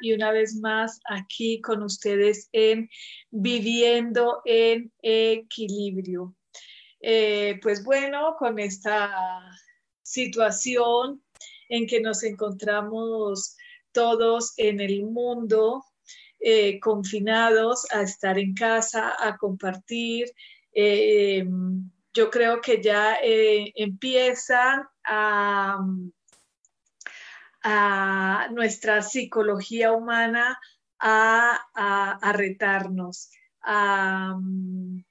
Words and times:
Y 0.00 0.12
una 0.12 0.32
vez 0.32 0.56
más 0.56 1.00
aquí 1.08 1.60
con 1.60 1.82
ustedes 1.82 2.48
en 2.52 2.88
Viviendo 3.30 4.42
en 4.44 4.92
Equilibrio. 5.02 6.34
Eh, 7.00 7.58
pues 7.62 7.82
bueno, 7.82 8.36
con 8.38 8.58
esta 8.58 9.10
situación 10.02 11.22
en 11.68 11.86
que 11.86 12.00
nos 12.00 12.22
encontramos 12.22 13.56
todos 13.92 14.52
en 14.58 14.80
el 14.80 15.02
mundo, 15.04 15.84
eh, 16.40 16.78
confinados 16.80 17.86
a 17.92 18.02
estar 18.02 18.38
en 18.38 18.54
casa, 18.54 19.14
a 19.18 19.36
compartir, 19.36 20.26
eh, 20.72 21.44
yo 22.12 22.30
creo 22.30 22.60
que 22.60 22.82
ya 22.82 23.16
empiezan 23.22 24.82
a 25.04 25.78
a 27.62 28.48
nuestra 28.52 29.02
psicología 29.02 29.92
humana 29.92 30.58
a, 30.98 32.32
retarnos, 32.34 33.30
a 33.62 34.34
mm, 34.38 35.04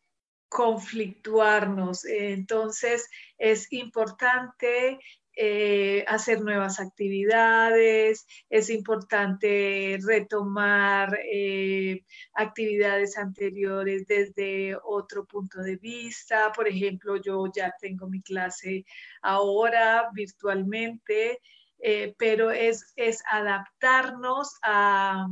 conflictuarnos. 0.47 2.05
Entonces 2.05 3.09
es 3.37 3.71
importante 3.71 4.99
eh, 5.41 6.03
hacer 6.07 6.41
nuevas 6.41 6.81
actividades, 6.81 8.27
es 8.49 8.69
importante 8.69 9.97
retomar 10.05 11.17
eh, 11.31 12.03
actividades 12.33 13.17
anteriores 13.17 14.05
desde 14.05 14.75
otro 14.83 15.25
punto 15.25 15.61
de 15.61 15.77
vista. 15.77 16.51
Por 16.51 16.67
ejemplo, 16.67 17.15
yo 17.17 17.45
ya 17.55 17.73
tengo 17.79 18.07
mi 18.09 18.21
clase 18.21 18.85
ahora 19.21 20.09
virtualmente 20.13 21.39
eh, 21.79 22.13
pero 22.17 22.51
es, 22.51 22.93
es 22.95 23.23
adaptarnos 23.29 24.57
a, 24.61 25.27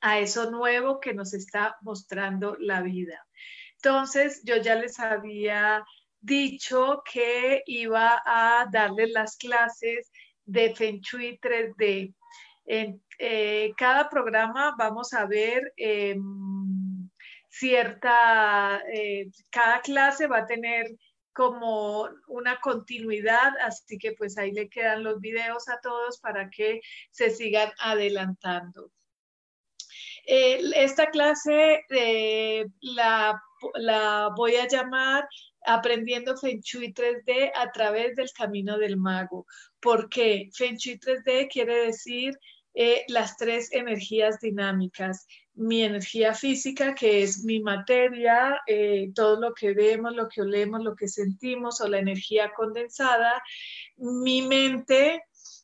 a 0.00 0.18
eso 0.18 0.50
nuevo 0.50 1.00
que 1.00 1.14
nos 1.14 1.34
está 1.34 1.76
mostrando 1.82 2.56
la 2.58 2.82
vida. 2.82 3.26
Entonces, 3.76 4.42
yo 4.44 4.56
ya 4.56 4.74
les 4.74 4.98
había 4.98 5.84
dicho 6.20 7.02
que 7.10 7.62
iba 7.66 8.22
a 8.24 8.66
darles 8.70 9.10
las 9.10 9.36
clases 9.36 10.10
de 10.44 10.74
Feng 10.74 11.00
Shui 11.00 11.38
3D. 11.40 12.14
En 12.64 13.00
eh, 13.18 13.72
cada 13.76 14.08
programa 14.08 14.74
vamos 14.76 15.12
a 15.12 15.26
ver 15.26 15.72
em, 15.76 17.08
cierta, 17.48 18.82
eh, 18.92 19.30
cada 19.50 19.80
clase 19.80 20.26
va 20.26 20.38
a 20.38 20.46
tener 20.46 20.86
como 21.36 22.08
una 22.28 22.58
continuidad, 22.60 23.52
así 23.60 23.98
que 23.98 24.12
pues 24.12 24.38
ahí 24.38 24.52
le 24.52 24.70
quedan 24.70 25.04
los 25.04 25.20
videos 25.20 25.68
a 25.68 25.78
todos 25.82 26.18
para 26.18 26.48
que 26.48 26.80
se 27.10 27.28
sigan 27.30 27.70
adelantando. 27.78 28.90
esta 30.24 31.10
clase 31.10 31.84
eh, 31.90 32.66
la, 32.80 33.40
la 33.74 34.30
voy 34.34 34.56
a 34.56 34.66
llamar 34.66 35.28
Aprendiendo 35.68 36.36
Feng 36.36 36.60
Shui 36.60 36.94
3D 36.94 37.50
a 37.54 37.70
través 37.72 38.16
del 38.16 38.30
camino 38.32 38.78
del 38.78 38.96
mago. 38.96 39.46
¿Por 39.80 40.08
qué? 40.08 40.48
Feng 40.54 40.76
Shui 40.76 40.98
3D 40.98 41.48
quiere 41.50 41.86
decir 41.86 42.38
eh, 42.74 43.04
las 43.08 43.36
tres 43.36 43.72
energías 43.72 44.40
dinámicas 44.40 45.26
mi 45.56 45.82
energía 45.82 46.34
física, 46.34 46.94
que 46.94 47.22
es 47.22 47.42
mi 47.44 47.60
materia, 47.60 48.60
eh, 48.66 49.10
todo 49.14 49.40
lo 49.40 49.54
que 49.54 49.72
vemos, 49.72 50.14
lo 50.14 50.28
que 50.28 50.42
olemos, 50.42 50.82
lo 50.82 50.94
que 50.94 51.08
sentimos, 51.08 51.80
o 51.80 51.88
la 51.88 51.98
energía 51.98 52.52
condensada, 52.54 53.42
mi 53.96 54.42
mente, 54.42 55.22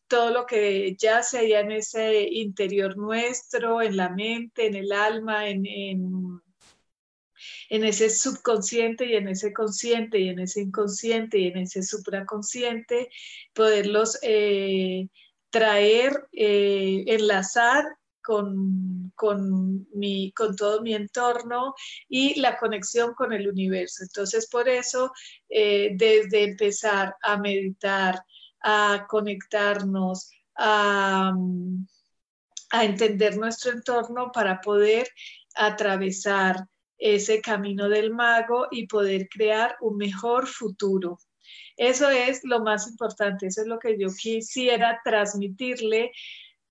todo 0.09 0.31
lo 0.31 0.47
que 0.47 0.97
ya 0.99 1.23
se 1.23 1.59
en 1.59 1.73
ese 1.73 2.23
interior 2.31 2.97
nuestro, 2.97 3.83
en 3.83 3.97
la 3.97 4.09
mente, 4.11 4.67
en 4.67 4.77
el 4.77 4.93
alma, 4.93 5.49
en, 5.49 5.65
en, 7.69 7.85
ese 7.85 8.11
subconsciente 8.11 9.07
y 9.07 9.15
en 9.15 9.29
ese 9.29 9.53
consciente 9.53 10.19
y 10.19 10.29
en 10.29 10.39
ese 10.41 10.63
inconsciente 10.63 11.39
y 11.39 11.49
en 11.49 11.59
ese 11.59 11.83
supraconsciente, 11.83 13.11
poderlos 13.53 14.19
eh, 14.23 15.09
traer, 15.51 16.29
eh, 16.33 17.05
enlazar 17.07 17.85
con, 18.23 19.13
con, 19.15 19.87
mi, 19.95 20.33
con 20.33 20.57
todo 20.57 20.83
mi 20.83 20.95
entorno 20.95 21.75
y 22.09 22.41
la 22.41 22.57
conexión 22.57 23.15
con 23.15 23.33
el 23.33 23.49
universo. 23.49 24.05
Entonces, 24.05 24.49
por 24.49 24.69
eso, 24.69 25.13
eh, 25.49 25.91
desde 25.95 26.45
empezar 26.45 27.15
a 27.23 27.37
meditar, 27.37 28.23
a 28.61 29.07
conectarnos, 29.09 30.31
a, 30.57 31.35
a 32.71 32.85
entender 32.85 33.37
nuestro 33.37 33.73
entorno 33.73 34.31
para 34.33 34.61
poder 34.61 35.09
atravesar 35.55 36.67
ese 36.99 37.41
camino 37.41 37.89
del 37.89 38.13
mago 38.13 38.69
y 38.71 38.87
poder 38.87 39.29
crear 39.29 39.77
un 39.81 39.97
mejor 39.97 40.47
futuro. 40.47 41.19
Eso 41.77 42.09
es 42.09 42.41
lo 42.45 42.61
más 42.61 42.89
importante, 42.89 43.47
eso 43.47 43.63
es 43.63 43.67
lo 43.67 43.79
que 43.79 43.99
yo 43.99 44.09
quisiera 44.17 45.01
transmitirle 45.05 46.13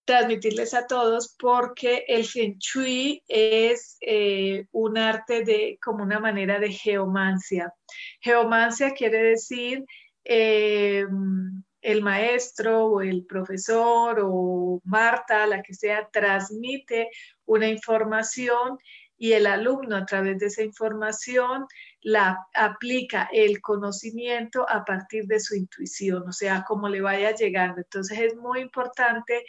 transmitirles 0.06 0.74
a 0.74 0.88
todos 0.88 1.36
porque 1.40 2.06
el 2.08 2.26
Feng 2.26 2.58
Shui 2.58 3.24
es 3.28 3.98
eh, 4.02 4.66
un 4.72 4.98
arte 4.98 5.44
de 5.44 5.78
como 5.82 6.04
una 6.04 6.20
manera 6.20 6.60
de 6.60 6.72
geomancia. 6.72 7.74
Geomancia 8.20 8.92
quiere 8.92 9.22
decir 9.22 9.86
eh, 10.24 11.06
el 11.82 12.02
maestro 12.02 12.86
o 12.86 13.02
el 13.02 13.26
profesor 13.26 14.20
o 14.24 14.82
Marta, 14.84 15.48
la 15.48 15.62
que 15.62 15.74
sea, 15.74 16.10
transmite 16.12 17.10
una 17.46 17.68
información 17.68 18.78
y 19.18 19.34
el 19.34 19.46
alumno 19.46 19.98
a 19.98 20.06
través 20.06 20.40
de 20.40 20.48
esa 20.48 20.64
información 20.64 21.68
la 22.02 22.40
aplica 22.56 23.30
el 23.32 23.62
conocimiento 23.62 24.68
a 24.68 24.84
partir 24.84 25.26
de 25.26 25.40
su 25.40 25.56
intuición, 25.56 26.28
o 26.28 26.32
sea, 26.32 26.64
como 26.68 26.90
le 26.90 27.02
vaya 27.02 27.32
llegando. 27.36 27.82
Entonces 27.82 28.20
es 28.20 28.36
muy 28.36 28.62
importante 28.62 29.46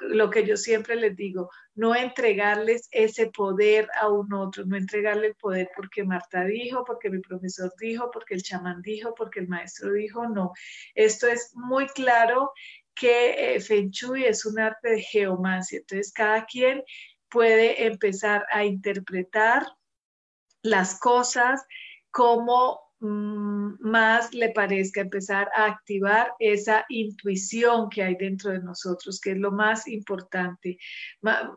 lo 0.00 0.30
que 0.30 0.46
yo 0.46 0.56
siempre 0.56 0.96
les 0.96 1.16
digo, 1.16 1.50
no 1.74 1.94
entregarles 1.94 2.88
ese 2.90 3.28
poder 3.28 3.88
a 4.00 4.08
un 4.08 4.32
otro, 4.32 4.64
no 4.64 4.76
entregarle 4.76 5.28
el 5.28 5.34
poder 5.34 5.70
porque 5.74 6.04
Marta 6.04 6.44
dijo, 6.44 6.84
porque 6.84 7.10
mi 7.10 7.20
profesor 7.20 7.72
dijo, 7.78 8.10
porque 8.10 8.34
el 8.34 8.42
chamán 8.42 8.82
dijo, 8.82 9.14
porque 9.14 9.40
el 9.40 9.48
maestro 9.48 9.92
dijo, 9.92 10.28
no. 10.28 10.52
Esto 10.94 11.26
es 11.26 11.52
muy 11.54 11.86
claro 11.88 12.52
que 12.94 13.54
eh, 13.54 13.60
Feng 13.60 13.90
Shui 13.90 14.24
es 14.24 14.44
un 14.44 14.58
arte 14.58 14.90
de 14.90 15.00
geomancia, 15.02 15.78
entonces 15.78 16.12
cada 16.12 16.44
quien 16.46 16.82
puede 17.28 17.86
empezar 17.86 18.46
a 18.50 18.64
interpretar 18.64 19.66
las 20.62 20.98
cosas 20.98 21.64
como 22.10 22.87
más 23.00 24.34
le 24.34 24.50
parezca 24.50 25.02
empezar 25.02 25.48
a 25.54 25.66
activar 25.66 26.32
esa 26.38 26.84
intuición 26.88 27.88
que 27.90 28.02
hay 28.02 28.16
dentro 28.16 28.50
de 28.50 28.60
nosotros, 28.60 29.20
que 29.20 29.32
es 29.32 29.38
lo 29.38 29.52
más 29.52 29.86
importante. 29.86 30.78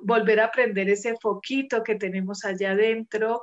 volver 0.01 0.39
a 0.39 0.45
aprender 0.45 0.89
ese 0.89 1.15
foquito 1.21 1.83
que 1.83 1.95
tenemos 1.95 2.45
allá 2.45 2.71
adentro 2.71 3.41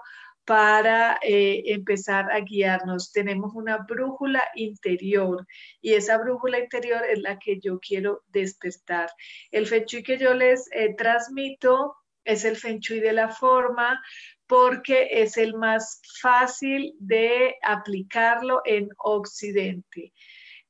para 0.49 1.19
eh, 1.21 1.63
empezar 1.67 2.33
a 2.33 2.41
guiarnos. 2.41 3.13
Tenemos 3.13 3.53
una 3.55 3.79
brújula 3.79 4.43
interior 4.55 5.47
y 5.83 5.93
esa 5.93 6.17
brújula 6.17 6.59
interior 6.59 7.05
es 7.05 7.19
la 7.21 7.39
que 7.39 7.61
yo 7.61 7.79
quiero 7.81 8.23
despertar. 8.29 9.11
El 9.51 9.67
Feng 9.67 9.85
Shui 9.85 10.03
que 10.03 10.17
yo 10.17 10.33
les 10.33 10.67
eh, 10.73 10.95
transmito 10.97 11.97
es 12.25 12.47
el 12.47 12.57
Feng 12.57 12.79
Shui 12.79 13.01
de 13.01 13.13
la 13.13 13.29
forma 13.29 14.01
porque 14.49 15.09
es 15.11 15.37
el 15.37 15.55
más 15.55 16.01
fácil 16.21 16.95
de 16.99 17.57
aplicarlo 17.63 18.63
en 18.65 18.89
Occidente. 18.97 20.13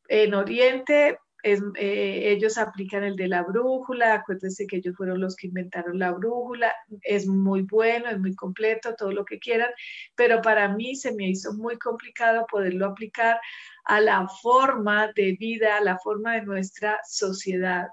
En 0.08 0.34
Oriente 0.34 1.18
eh, 1.44 2.32
ellos 2.32 2.58
aplican 2.58 3.04
el 3.04 3.14
de 3.14 3.28
la 3.28 3.42
brújula, 3.42 4.14
acuérdense 4.14 4.66
que 4.66 4.78
ellos 4.78 4.96
fueron 4.96 5.20
los 5.20 5.36
que 5.36 5.46
inventaron 5.46 5.98
la 5.98 6.10
brújula, 6.10 6.74
es 7.02 7.28
muy 7.28 7.62
bueno, 7.62 8.10
es 8.10 8.18
muy 8.18 8.34
completo, 8.34 8.96
todo 8.96 9.12
lo 9.12 9.24
que 9.24 9.38
quieran, 9.38 9.70
pero 10.16 10.42
para 10.42 10.68
mí 10.68 10.96
se 10.96 11.14
me 11.14 11.28
hizo 11.28 11.52
muy 11.52 11.78
complicado 11.78 12.44
poderlo 12.50 12.86
aplicar 12.86 13.38
a 13.84 14.00
la 14.00 14.26
forma 14.42 15.12
de 15.14 15.36
vida, 15.38 15.76
a 15.76 15.80
la 15.80 15.98
forma 15.98 16.34
de 16.34 16.42
nuestra 16.42 16.98
sociedad. 17.06 17.86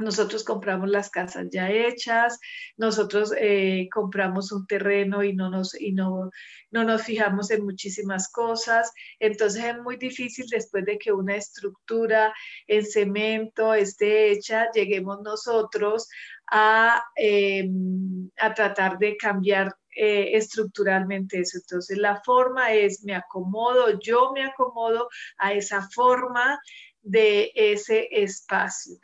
Nosotros 0.00 0.44
compramos 0.44 0.88
las 0.88 1.10
casas 1.10 1.48
ya 1.50 1.70
hechas, 1.70 2.38
nosotros 2.76 3.32
eh, 3.38 3.88
compramos 3.92 4.52
un 4.52 4.66
terreno 4.66 5.22
y, 5.22 5.34
no 5.34 5.50
nos, 5.50 5.78
y 5.80 5.92
no, 5.92 6.30
no 6.70 6.84
nos 6.84 7.02
fijamos 7.02 7.50
en 7.50 7.64
muchísimas 7.64 8.30
cosas. 8.30 8.92
Entonces 9.18 9.64
es 9.64 9.78
muy 9.78 9.96
difícil 9.96 10.46
después 10.50 10.84
de 10.84 10.98
que 10.98 11.12
una 11.12 11.36
estructura 11.36 12.32
en 12.66 12.84
cemento 12.84 13.74
esté 13.74 14.32
hecha, 14.32 14.70
lleguemos 14.72 15.20
nosotros 15.22 16.08
a, 16.50 17.02
em, 17.16 18.30
a 18.38 18.54
tratar 18.54 18.98
de 18.98 19.16
cambiar 19.16 19.74
eh, 19.96 20.36
estructuralmente 20.36 21.40
eso. 21.40 21.58
Entonces 21.58 21.98
la 21.98 22.20
forma 22.24 22.72
es, 22.72 23.04
me 23.04 23.14
acomodo, 23.14 23.98
yo 24.00 24.32
me 24.32 24.44
acomodo 24.44 25.08
a 25.38 25.52
esa 25.52 25.82
forma 25.90 26.60
de 27.02 27.52
ese 27.54 28.08
espacio. 28.10 28.98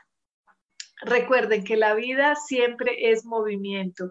Recuerden 1.02 1.64
que 1.64 1.76
la 1.76 1.94
vida 1.94 2.34
siempre 2.36 3.10
es 3.10 3.24
movimiento. 3.24 4.10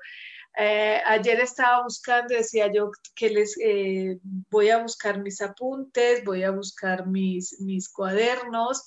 Eh, 0.58 1.02
ayer 1.06 1.40
estaba 1.42 1.84
buscando, 1.84 2.34
decía 2.34 2.72
yo 2.72 2.92
que 3.14 3.30
les 3.30 3.58
eh, 3.60 4.18
voy 4.24 4.70
a 4.70 4.82
buscar 4.82 5.22
mis 5.22 5.42
apuntes, 5.42 6.24
voy 6.24 6.44
a 6.44 6.52
buscar 6.52 7.08
mis, 7.08 7.60
mis 7.60 7.90
cuadernos. 7.90 8.84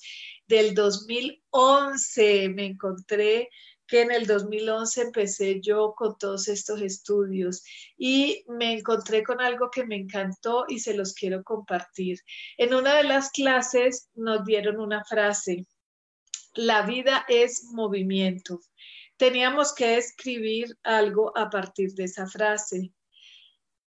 Del 0.47 0.73
2011 0.73 2.49
me 2.49 2.65
encontré 2.65 3.49
que 3.85 4.01
en 4.01 4.11
el 4.11 4.25
2011 4.27 5.01
empecé 5.01 5.61
yo 5.61 5.93
con 5.95 6.17
todos 6.17 6.47
estos 6.47 6.81
estudios 6.81 7.63
y 7.97 8.43
me 8.47 8.73
encontré 8.73 9.23
con 9.23 9.41
algo 9.41 9.69
que 9.71 9.85
me 9.85 9.95
encantó 9.95 10.65
y 10.67 10.79
se 10.79 10.93
los 10.93 11.13
quiero 11.13 11.43
compartir. 11.43 12.19
En 12.57 12.73
una 12.73 12.95
de 12.95 13.03
las 13.03 13.31
clases 13.31 14.09
nos 14.13 14.45
dieron 14.45 14.79
una 14.79 15.03
frase 15.05 15.65
la 16.55 16.83
vida 16.83 17.25
es 17.27 17.65
movimiento. 17.65 18.61
Teníamos 19.17 19.73
que 19.73 19.97
escribir 19.97 20.77
algo 20.83 21.37
a 21.37 21.49
partir 21.49 21.93
de 21.93 22.05
esa 22.05 22.27
frase. 22.27 22.91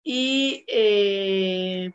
Y 0.03 0.65
eh, 0.67 1.91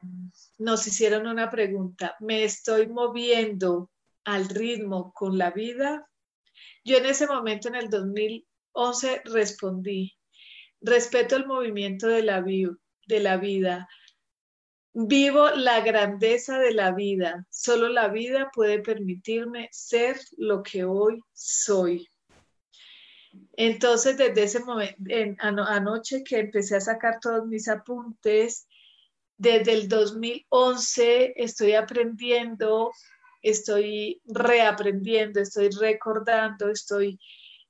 nos 0.57 0.87
hicieron 0.87 1.27
una 1.27 1.51
pregunta, 1.51 2.17
¿me 2.21 2.45
estoy 2.45 2.89
moviendo 2.89 3.91
al 4.25 4.49
ritmo 4.49 5.13
con 5.13 5.37
la 5.39 5.51
vida? 5.51 6.09
Yo 6.85 6.97
en 6.97 7.07
ese 7.07 7.27
momento, 7.27 7.69
en 7.69 7.75
el 7.75 7.91
2011, 7.91 9.23
respondí, 9.27 10.17
respeto 10.81 11.37
el 11.37 11.47
movimiento 11.47 12.09
de 12.09 12.23
la, 12.23 12.43
de 12.43 13.21
la 13.21 13.37
vida, 13.37 13.89
Vivo 14.93 15.51
la 15.51 15.81
grandeza 15.81 16.59
de 16.59 16.73
la 16.73 16.93
vida. 16.93 17.47
Solo 17.51 17.89
la 17.89 18.09
vida 18.09 18.51
puede 18.53 18.81
permitirme 18.81 19.69
ser 19.71 20.19
lo 20.37 20.63
que 20.63 20.85
hoy 20.85 21.21
soy. 21.33 22.09
Entonces, 23.57 24.17
desde 24.17 24.43
ese 24.43 24.61
momento, 24.61 24.97
anoche 25.41 26.25
que 26.25 26.39
empecé 26.39 26.77
a 26.77 26.81
sacar 26.81 27.19
todos 27.21 27.47
mis 27.47 27.69
apuntes, 27.69 28.67
desde 29.37 29.73
el 29.73 29.89
2011 29.89 31.35
estoy 31.37 31.75
aprendiendo, 31.75 32.91
estoy 33.43 34.21
reaprendiendo, 34.27 35.41
estoy 35.41 35.71
recordando, 35.71 36.71
estoy 36.71 37.21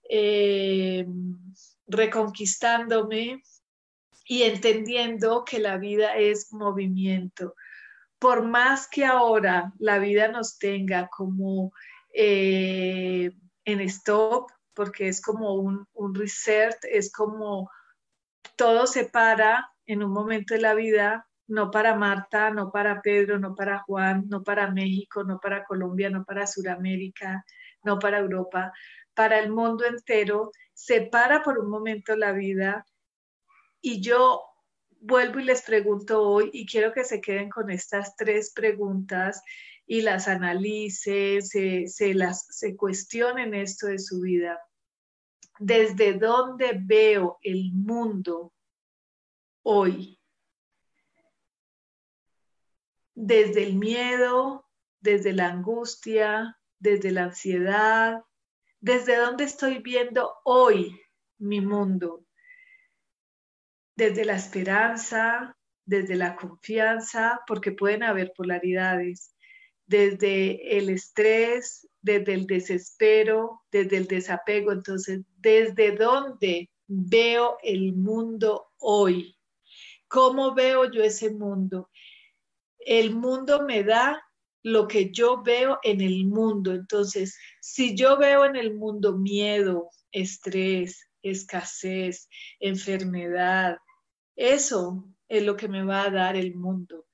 eh, 0.09 1.07
reconquistándome 1.87 3.43
y 4.31 4.43
entendiendo 4.43 5.43
que 5.45 5.59
la 5.59 5.79
vida 5.79 6.15
es 6.17 6.53
movimiento. 6.53 7.55
Por 8.19 8.45
más 8.45 8.87
que 8.87 9.07
ahora 9.07 9.73
la 9.79 9.99
vida 9.99 10.29
nos 10.29 10.59
tenga 10.59 11.09
como 11.09 11.73
eh, 12.13 13.33
en 13.65 13.81
stop, 13.81 14.51
porque 14.75 15.09
es 15.09 15.23
como 15.23 15.55
un, 15.55 15.87
un 15.95 16.15
reset, 16.15 16.77
es 16.83 17.11
como 17.11 17.71
todo 18.57 18.87
se 18.87 19.07
para 19.07 19.73
en 19.87 20.03
un 20.03 20.13
momento 20.13 20.53
de 20.53 20.61
la 20.61 20.75
vida, 20.75 21.27
no 21.47 21.71
para 21.71 21.95
Marta, 21.95 22.51
no 22.51 22.71
para 22.71 23.01
Pedro, 23.01 23.39
no 23.39 23.55
para 23.55 23.79
Juan, 23.79 24.25
no 24.29 24.43
para 24.43 24.71
México, 24.71 25.25
no 25.25 25.41
para 25.41 25.65
Colombia, 25.65 26.11
no 26.11 26.27
para 26.27 26.47
Sudamérica, 26.47 27.47
no 27.83 27.99
para 27.99 28.19
Europa, 28.19 28.73
para 29.15 29.39
el 29.39 29.51
mundo 29.51 29.87
entero, 29.87 30.53
se 30.75 31.01
para 31.01 31.43
por 31.43 31.59
un 31.59 31.71
momento 31.71 32.15
la 32.15 32.33
vida 32.33 32.85
y 33.81 34.01
yo 34.01 34.43
vuelvo 35.01 35.41
y 35.41 35.45
les 35.45 35.63
pregunto 35.63 36.23
hoy 36.23 36.51
y 36.53 36.67
quiero 36.67 36.93
que 36.93 37.05
se 37.05 37.21
queden 37.21 37.49
con 37.49 37.71
estas 37.71 38.17
tres 38.17 38.53
preguntas 38.53 39.43
y 39.87 40.03
las 40.03 40.29
analicen, 40.29 41.43
se, 41.43 42.15
las, 42.15 42.47
se 42.51 42.77
cuestionen 42.77 43.55
esto 43.55 43.87
de 43.87 43.99
su 43.99 44.21
vida. 44.21 44.61
¿Desde 45.59 46.13
dónde 46.13 46.79
veo 46.85 47.39
el 47.43 47.73
mundo 47.73 48.53
hoy? 49.63 50.21
Desde 53.15 53.65
el 53.65 53.77
miedo, 53.77 54.69
desde 55.01 55.33
la 55.33 55.49
angustia, 55.49 56.57
desde 56.79 57.11
la 57.11 57.25
ansiedad, 57.25 58.23
desde 58.81 59.17
dónde 59.17 59.45
estoy 59.45 59.79
viendo 59.79 60.35
hoy 60.45 61.01
mi 61.39 61.61
mundo 61.61 62.28
desde 63.99 64.25
la 64.25 64.37
esperanza, 64.37 65.57
desde 65.85 66.15
la 66.15 66.37
confianza, 66.37 67.41
porque 67.49 67.73
pueden 67.73 68.05
haber 68.05 68.33
polaridades, 68.37 69.35
desde 69.87 70.79
el 70.79 70.89
estrés, 70.89 71.89
desde 72.01 72.35
el 72.35 72.47
desespero, 72.47 73.63
desde 73.73 73.97
el 73.97 74.07
desapego. 74.07 74.71
Entonces, 74.71 75.23
¿desde 75.39 75.97
dónde 75.97 76.71
veo 76.87 77.57
el 77.65 77.93
mundo 77.93 78.69
hoy? 78.79 79.37
¿Cómo 80.07 80.55
veo 80.55 80.89
yo 80.93 81.03
ese 81.03 81.31
mundo? 81.31 81.91
El 82.79 83.17
mundo 83.17 83.65
me 83.67 83.83
da 83.83 84.23
lo 84.63 84.87
que 84.87 85.11
yo 85.11 85.43
veo 85.43 85.81
en 85.83 86.03
el 86.03 86.25
mundo. 86.25 86.73
Entonces, 86.73 87.37
si 87.61 87.97
yo 87.97 88.17
veo 88.17 88.45
en 88.45 88.55
el 88.55 88.77
mundo 88.77 89.19
miedo, 89.19 89.91
estrés, 90.13 91.09
escasez, 91.21 92.29
enfermedad, 92.61 93.77
eso 94.39 95.05
es 95.29 95.43
lo 95.43 95.57
que 95.57 95.69
me 95.69 95.85
va 95.85 96.05
a 96.05 96.11
dar 96.11 96.37
el 96.37 96.55
mundo. 96.55 97.07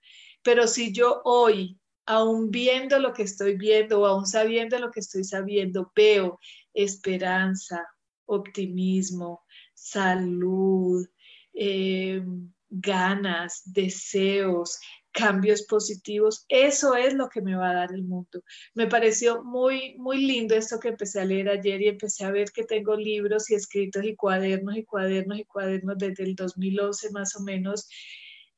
Pero 0.43 0.66
si 0.66 0.93
yo 0.93 1.23
hoy, 1.25 1.81
aún 2.07 2.50
viendo 2.50 2.99
lo 2.99 3.14
que 3.14 3.23
estoy 3.23 3.57
viendo 3.57 4.00
o 4.02 4.07
aún 4.07 4.26
sabiendo 4.26 4.78
lo 4.78 4.90
que 4.90 5.00
estoy 5.00 5.25
sabiendo, 5.25 5.90
veo 5.97 6.38
esperanza, 6.75 7.83
optimismo, 8.26 9.43
salud, 9.73 11.07
eh, 11.54 12.23
ganas, 12.69 13.62
deseos, 13.64 14.78
cambios 15.14 15.62
positivos. 15.62 16.44
Eso 16.49 16.97
es 16.97 17.14
lo 17.14 17.28
que 17.28 17.40
me 17.40 17.54
va 17.54 17.71
a 17.71 17.75
dar 17.75 17.92
el 17.92 18.02
mundo. 18.02 18.42
Me 18.75 18.88
pareció 18.88 19.44
muy, 19.44 19.94
muy 19.97 20.18
lindo 20.18 20.54
esto 20.56 20.80
que 20.80 20.88
empecé 20.88 21.21
a 21.21 21.25
leer 21.25 21.49
ayer 21.49 21.80
y 21.80 21.88
empecé 21.88 22.25
a 22.25 22.33
ver 22.33 22.50
que 22.50 22.64
tengo 22.64 22.97
libros 22.97 23.49
y 23.49 23.54
escritos 23.54 24.04
y 24.04 24.16
cuadernos 24.16 24.76
y 24.76 24.85
cuadernos 24.85 25.38
y 25.38 25.44
cuadernos 25.44 25.97
desde 25.99 26.25
el 26.25 26.35
2011 26.35 27.11
más 27.12 27.37
o 27.37 27.42
menos. 27.42 27.88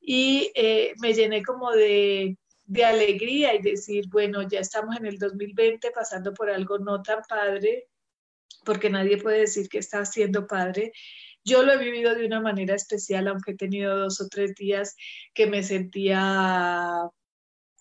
Y 0.01 0.51
eh, 0.55 0.93
me 0.99 1.13
llené 1.13 1.43
como 1.43 1.71
de, 1.71 2.37
de 2.65 2.85
alegría 2.85 3.53
y 3.53 3.61
decir, 3.61 4.05
bueno, 4.09 4.41
ya 4.41 4.59
estamos 4.59 4.97
en 4.97 5.05
el 5.05 5.19
2020 5.19 5.91
pasando 5.91 6.33
por 6.33 6.49
algo 6.49 6.79
no 6.79 7.03
tan 7.03 7.21
padre, 7.29 7.87
porque 8.65 8.89
nadie 8.89 9.17
puede 9.17 9.41
decir 9.41 9.69
que 9.69 9.77
está 9.77 10.03
siendo 10.05 10.47
padre, 10.47 10.91
yo 11.47 11.63
lo 11.63 11.71
he 11.71 11.77
vivido 11.77 12.13
de 12.13 12.25
una 12.25 12.41
manera 12.41 12.75
especial, 12.75 13.27
aunque 13.27 13.51
he 13.51 13.55
tenido 13.55 13.97
dos 13.97 14.19
o 14.19 14.27
tres 14.27 14.53
días 14.53 14.95
que 15.33 15.47
me 15.47 15.63
sentía 15.63 17.09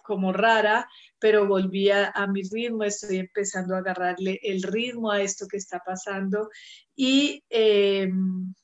como 0.05 0.33
rara, 0.33 0.89
pero 1.19 1.49
volví 1.49 1.91
a, 1.91 2.13
mi 2.29 2.43
ritmo, 2.43 2.85
estoy 2.85 3.17
empezando 3.19 3.75
a 3.75 3.79
agarrarle 3.79 4.39
el 4.45 4.63
ritmo 4.63 5.11
a 5.11 5.21
esto 5.21 5.49
que 5.49 5.57
está 5.57 5.83
pasando 5.85 6.49
y 6.95 7.43
em, 7.51 8.55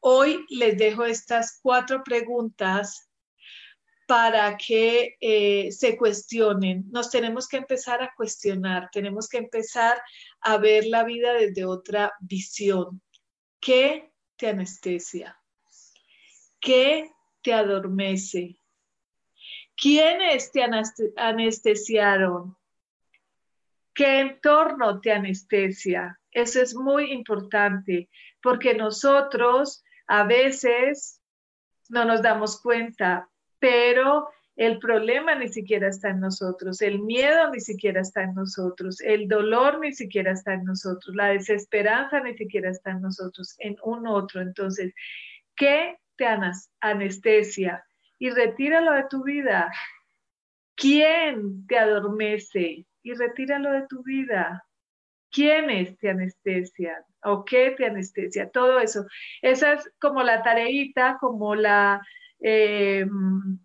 hoy 0.00 0.44
les 0.50 0.76
dejo 0.76 1.06
estas 1.06 1.58
cuatro 1.62 2.04
preguntas 2.04 3.08
para 4.06 4.58
que 4.58 5.16
eh, 5.20 5.72
se 5.72 5.96
cuestionen. 5.96 6.84
Nos 6.90 7.10
tenemos 7.10 7.48
que 7.48 7.56
empezar 7.56 8.02
a 8.02 8.12
cuestionar, 8.14 8.90
tenemos 8.92 9.26
que 9.26 9.38
empezar 9.38 9.98
a 10.40 10.58
ver 10.58 10.84
la 10.86 11.04
vida 11.04 11.32
desde 11.32 11.64
otra 11.64 12.12
visión. 12.20 13.00
¿Qué 13.60 14.10
te 14.38 14.48
anestesia? 14.48 15.38
¿Qué 16.60 17.10
te 17.42 17.52
adormece? 17.52 18.58
¿Quiénes 19.76 20.50
te 20.50 20.64
anestesiaron? 21.16 22.56
¿Qué 23.94 24.20
entorno 24.20 25.00
te 25.00 25.12
anestesia? 25.12 26.18
Eso 26.30 26.62
es 26.62 26.74
muy 26.74 27.12
importante 27.12 28.08
porque 28.40 28.74
nosotros 28.74 29.84
a 30.06 30.24
veces 30.24 31.20
no 31.88 32.04
nos 32.04 32.22
damos 32.22 32.60
cuenta, 32.60 33.28
pero 33.58 34.28
el 34.58 34.78
problema 34.78 35.34
ni 35.34 35.48
siquiera 35.48 35.88
está 35.88 36.10
en 36.10 36.20
nosotros, 36.20 36.82
el 36.82 36.98
miedo 37.00 37.50
ni 37.50 37.60
siquiera 37.60 38.02
está 38.02 38.24
en 38.24 38.34
nosotros, 38.34 39.00
el 39.00 39.26
dolor 39.26 39.80
ni 39.80 39.92
siquiera 39.92 40.32
está 40.32 40.52
en 40.52 40.64
nosotros, 40.64 41.16
la 41.16 41.28
desesperanza 41.28 42.20
ni 42.20 42.36
siquiera 42.36 42.70
está 42.70 42.90
en 42.90 43.00
nosotros, 43.00 43.54
en 43.58 43.76
un 43.82 44.06
otro. 44.06 44.42
Entonces, 44.42 44.92
¿qué 45.56 45.96
te 46.16 46.26
anestesia? 46.80 47.82
Y 48.18 48.28
retíralo 48.30 48.92
de 48.92 49.04
tu 49.08 49.22
vida. 49.24 49.72
¿Quién 50.74 51.66
te 51.66 51.78
adormece? 51.78 52.84
y 53.08 53.14
retíralo 53.14 53.72
de 53.72 53.86
tu 53.86 54.02
vida. 54.02 54.64
¿Quiénes 55.30 55.96
te 55.98 56.10
anestesian? 56.10 57.02
¿O 57.24 57.44
qué 57.44 57.70
te 57.76 57.86
anestesia? 57.86 58.50
Todo 58.50 58.80
eso. 58.80 59.06
Esa 59.42 59.74
es 59.74 59.90
como 59.98 60.22
la 60.22 60.42
tareita, 60.42 61.16
como 61.20 61.54
la, 61.54 62.00
em, 62.40 63.58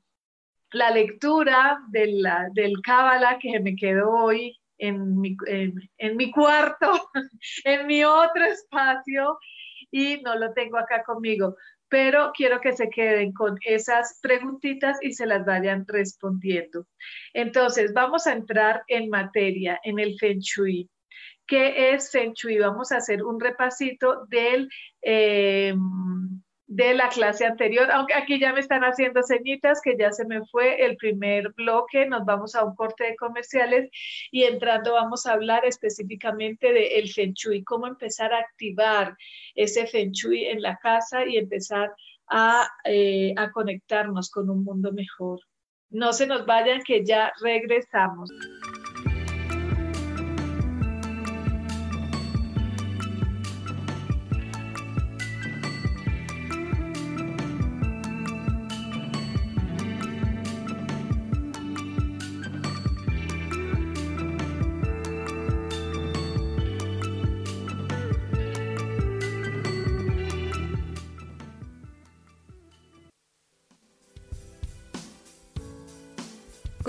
la 0.73 0.91
lectura 0.91 1.79
de 1.89 2.07
la, 2.13 2.49
del 2.53 2.81
Cábala 2.81 3.39
que 3.39 3.59
me 3.59 3.75
quedó 3.75 4.11
hoy 4.11 4.59
en 4.77 5.19
mi, 5.19 5.37
en 5.47 6.17
mi 6.17 6.31
cuarto, 6.31 7.09
en 7.63 7.87
mi 7.87 8.03
otro 8.03 8.45
espacio, 8.45 9.37
y 9.91 10.21
no 10.21 10.35
lo 10.35 10.53
tengo 10.53 10.77
acá 10.77 11.03
conmigo 11.03 11.55
pero 11.93 12.31
quiero 12.35 12.59
que 12.59 12.73
se 12.73 12.89
queden 12.89 13.33
con 13.33 13.55
esas 13.63 14.17
preguntitas 14.19 14.97
y 15.03 15.13
se 15.13 15.27
las 15.27 15.45
vayan 15.45 15.85
respondiendo. 15.87 16.87
Entonces, 17.35 17.93
vamos 17.93 18.25
a 18.25 18.33
entrar 18.33 18.81
en 18.87 19.11
materia, 19.11 19.79
en 19.83 19.99
el 19.99 20.17
Feng 20.17 20.39
Shui. 20.39 20.89
¿Qué 21.45 21.93
es 21.93 22.09
Feng 22.09 22.33
Shui? 22.33 22.57
Vamos 22.57 22.91
a 22.91 22.97
hacer 22.97 23.23
un 23.23 23.39
repasito 23.39 24.25
del... 24.25 24.69
Eh, 25.03 25.75
de 26.75 26.95
la 26.95 27.09
clase 27.09 27.45
anterior, 27.45 27.91
aunque 27.91 28.15
aquí 28.15 28.39
ya 28.39 28.51
me 28.51 28.59
están 28.59 28.81
haciendo 28.81 29.21
ceñitas 29.21 29.79
que 29.79 29.95
ya 29.95 30.11
se 30.11 30.25
me 30.25 30.43
fue 30.47 30.83
el 30.83 30.97
primer 30.97 31.53
bloque, 31.53 32.07
nos 32.07 32.25
vamos 32.25 32.55
a 32.55 32.65
un 32.65 32.75
corte 32.75 33.03
de 33.03 33.15
comerciales 33.15 33.91
y 34.31 34.45
entrando 34.45 34.93
vamos 34.93 35.27
a 35.27 35.33
hablar 35.33 35.65
específicamente 35.65 36.73
del 36.73 36.87
el 36.91 37.09
Feng 37.11 37.33
Shui, 37.33 37.63
cómo 37.63 37.85
empezar 37.85 38.33
a 38.33 38.39
activar 38.39 39.15
ese 39.53 39.85
Feng 39.85 40.13
Shui 40.13 40.45
en 40.45 40.63
la 40.63 40.77
casa 40.77 41.23
y 41.27 41.37
empezar 41.37 41.93
a, 42.27 42.67
eh, 42.85 43.35
a 43.37 43.51
conectarnos 43.51 44.31
con 44.31 44.49
un 44.49 44.63
mundo 44.63 44.91
mejor. 44.91 45.41
No 45.91 46.11
se 46.11 46.25
nos 46.25 46.43
vayan 46.47 46.81
que 46.81 47.05
ya 47.05 47.31
regresamos. 47.39 48.31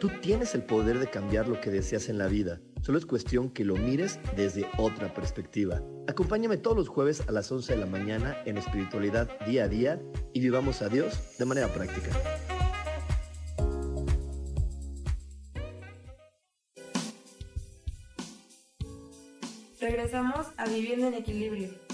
Tú 0.00 0.10
tienes 0.22 0.54
el 0.54 0.62
poder 0.62 1.00
de 1.00 1.10
cambiar 1.10 1.48
lo 1.48 1.60
que 1.60 1.70
deseas 1.70 2.08
en 2.08 2.18
la 2.18 2.28
vida. 2.28 2.60
Solo 2.82 2.98
es 2.98 3.06
cuestión 3.06 3.50
que 3.50 3.64
lo 3.64 3.74
mires 3.74 4.20
desde 4.36 4.64
otra 4.78 5.12
perspectiva. 5.12 5.82
Acompáñame 6.06 6.56
todos 6.56 6.76
los 6.76 6.88
jueves 6.88 7.24
a 7.26 7.32
las 7.32 7.50
11 7.50 7.72
de 7.72 7.80
la 7.80 7.86
mañana 7.86 8.36
en 8.44 8.58
espiritualidad 8.58 9.28
día 9.44 9.64
a 9.64 9.68
día 9.68 10.00
y 10.32 10.38
vivamos 10.38 10.82
a 10.82 10.88
Dios 10.88 11.36
de 11.36 11.44
manera 11.46 11.66
práctica. 11.66 12.10
Regresamos 19.80 20.46
a 20.56 20.68
Viviendo 20.68 21.08
en 21.08 21.14
Equilibrio. 21.14 21.87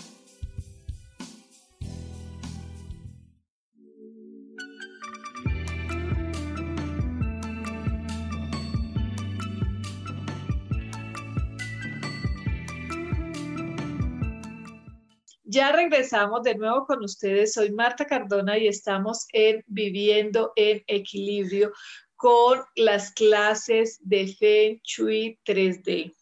Ya 15.55 15.71
regresamos 15.71 16.43
de 16.43 16.57
nuevo 16.57 16.85
con 16.85 17.05
ustedes. 17.05 17.53
Soy 17.53 17.71
Marta 17.71 18.05
Cardona 18.05 18.59
y 18.59 18.67
estamos 18.67 19.29
en 19.33 19.63
Viviendo 19.69 20.53
en 20.57 20.83
Equilibrio 20.89 21.73
con 22.17 22.65
las 22.75 23.13
clases 23.13 24.01
de 24.03 24.27
Feng 24.27 24.81
Shui 24.83 25.39
3D. 25.47 26.13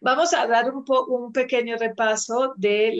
Vamos 0.00 0.32
a 0.32 0.46
dar 0.46 0.72
un, 0.72 1.30
pequeño 1.30 1.76
repaso 1.76 2.54
de, 2.56 2.98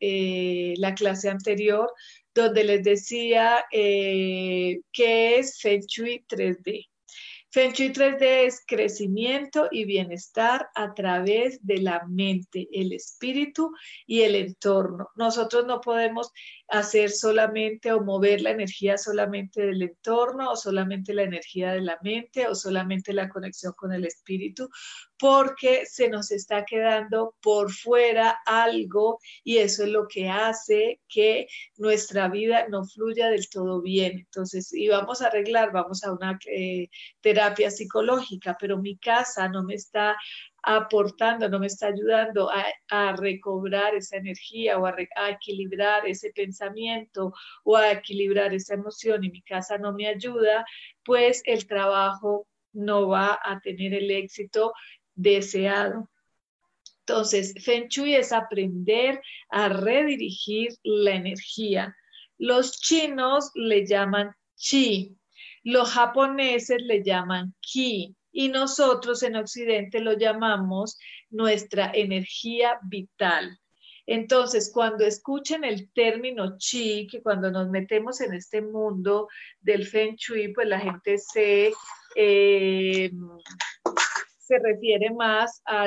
eh, 0.00 0.74
la 0.78 0.94
clase 0.94 1.28
anterior, 1.28 1.92
donde 2.34 2.64
les 2.64 2.82
decía 2.82 3.66
eh, 3.70 4.80
qué 4.90 5.38
es 5.38 5.60
Feng 5.60 5.82
Shui 5.86 6.24
3D. 6.26 6.88
Feng 7.50 7.72
Shui 7.72 7.94
3D 7.94 8.44
es 8.44 8.62
crecimiento 8.66 9.68
y 9.70 9.86
bienestar 9.86 10.68
a 10.74 10.92
través 10.92 11.64
de 11.64 11.78
la 11.78 12.04
mente, 12.06 12.68
el 12.72 12.92
espíritu 12.92 13.72
y 14.06 14.20
el 14.20 14.34
entorno. 14.34 15.08
Nosotros 15.16 15.64
no 15.64 15.80
podemos 15.80 16.30
hacer 16.68 17.10
solamente 17.10 17.90
o 17.92 18.02
mover 18.02 18.42
la 18.42 18.50
energía 18.50 18.98
solamente 18.98 19.62
del 19.64 19.80
entorno 19.80 20.50
o 20.50 20.56
solamente 20.56 21.14
la 21.14 21.22
energía 21.22 21.72
de 21.72 21.80
la 21.80 21.98
mente 22.02 22.46
o 22.46 22.54
solamente 22.54 23.14
la 23.14 23.30
conexión 23.30 23.72
con 23.74 23.94
el 23.94 24.04
espíritu, 24.04 24.68
porque 25.18 25.86
se 25.86 26.10
nos 26.10 26.30
está 26.30 26.66
quedando 26.66 27.34
por 27.40 27.72
fuera 27.72 28.36
algo 28.44 29.20
y 29.42 29.56
eso 29.56 29.84
es 29.84 29.88
lo 29.88 30.06
que 30.06 30.28
hace 30.28 31.00
que 31.08 31.46
nuestra 31.78 32.28
vida 32.28 32.68
no 32.68 32.84
fluya 32.84 33.30
del 33.30 33.48
todo 33.48 33.80
bien. 33.80 34.18
Entonces, 34.18 34.70
y 34.74 34.88
vamos 34.88 35.22
a 35.22 35.28
arreglar, 35.28 35.72
vamos 35.72 36.04
a 36.04 36.12
una 36.12 36.38
eh, 36.46 36.90
terapia 37.22 37.37
psicológica, 37.70 38.56
pero 38.58 38.78
mi 38.78 38.96
casa 38.98 39.48
no 39.48 39.62
me 39.62 39.74
está 39.74 40.16
aportando, 40.62 41.48
no 41.48 41.58
me 41.58 41.66
está 41.66 41.88
ayudando 41.88 42.50
a, 42.50 43.16
recobrar 43.16 43.94
esa 43.94 44.16
energía 44.16 44.78
o 44.78 44.86
a, 44.86 44.94
equilibrar 45.30 46.06
ese 46.06 46.30
pensamiento 46.32 47.32
o 47.64 47.76
a 47.76 47.92
equilibrar 47.92 48.52
esa 48.54 48.74
emoción 48.74 49.24
y 49.24 49.30
mi 49.30 49.42
casa 49.42 49.78
no 49.78 49.92
me 49.92 50.06
ayuda, 50.06 50.64
pues 51.04 51.42
el 51.44 51.66
trabajo 51.66 52.46
no 52.72 53.08
va 53.08 53.38
a 53.42 53.60
tener 53.60 53.94
el 53.94 54.10
éxito 54.10 54.72
deseado. 55.14 56.08
Entonces, 57.00 57.54
Feng 57.64 57.88
Shui 57.88 58.14
es 58.14 58.32
aprender 58.32 59.20
a 59.50 59.70
redirigir 59.70 60.74
la 60.82 61.12
energía. 61.12 61.96
Los 62.36 62.78
chinos 62.80 63.50
le 63.54 63.86
llaman 63.86 64.34
chi, 64.56 65.17
los 65.68 65.90
japoneses 65.90 66.80
le 66.82 67.02
llaman 67.02 67.54
ki 67.60 68.16
y 68.32 68.48
nosotros 68.48 69.22
en 69.22 69.36
Occidente 69.36 70.00
lo 70.00 70.14
llamamos 70.14 70.98
nuestra 71.28 71.90
energía 71.92 72.78
vital. 72.84 73.58
Entonces, 74.06 74.70
cuando 74.72 75.04
escuchen 75.04 75.64
el 75.64 75.92
término 75.92 76.56
chi, 76.56 77.06
que 77.06 77.20
cuando 77.20 77.50
nos 77.50 77.68
metemos 77.68 78.22
en 78.22 78.32
este 78.32 78.62
mundo 78.62 79.28
del 79.60 79.86
feng 79.86 80.16
shui, 80.16 80.54
pues 80.54 80.66
la 80.66 80.80
gente 80.80 81.18
se, 81.18 81.74
eh, 82.16 83.10
se 84.48 84.58
refiere 84.58 85.10
más 85.10 85.62
a, 85.66 85.86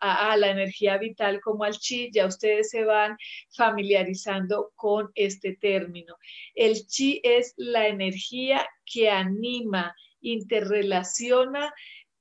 a, 0.00 0.36
la 0.36 0.48
energía 0.48 0.96
vital 0.96 1.40
como 1.40 1.64
al 1.64 1.76
chi, 1.76 2.08
ya 2.12 2.26
ustedes 2.26 2.70
se 2.70 2.84
van 2.84 3.16
familiarizando 3.56 4.72
con 4.76 5.10
este 5.16 5.56
término. 5.60 6.14
El 6.54 6.86
chi 6.86 7.20
es 7.24 7.52
la 7.56 7.88
energía 7.88 8.64
que 8.84 9.10
anima, 9.10 9.92
interrelaciona 10.20 11.72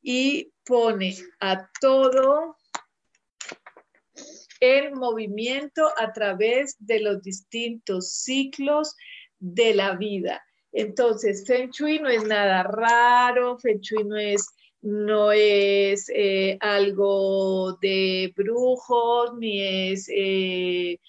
y 0.02 0.52
pone 0.66 1.16
a 1.40 1.70
todo 1.80 2.58
en 4.60 4.94
movimiento 4.94 5.88
a 5.98 6.14
través 6.14 6.76
de 6.80 7.00
los 7.00 7.22
distintos 7.22 8.14
ciclos 8.24 8.96
de 9.40 9.76
la 9.76 9.96
vida. 9.96 10.44
Entonces, 10.76 11.46
Feng 11.48 11.70
Shui 11.70 12.00
no 12.00 12.10
es 12.10 12.26
nada 12.26 12.64
raro, 12.64 13.58
Feng 13.60 13.80
no 14.06 14.18
es, 14.18 14.46
no 14.86 15.32
es 15.32 16.12
eh, 16.14 16.58
algo 16.62 17.74
de 17.82 18.32
brujos, 18.36 19.36
ni 19.40 19.60
es, 19.90 20.08
eh, 20.14 21.00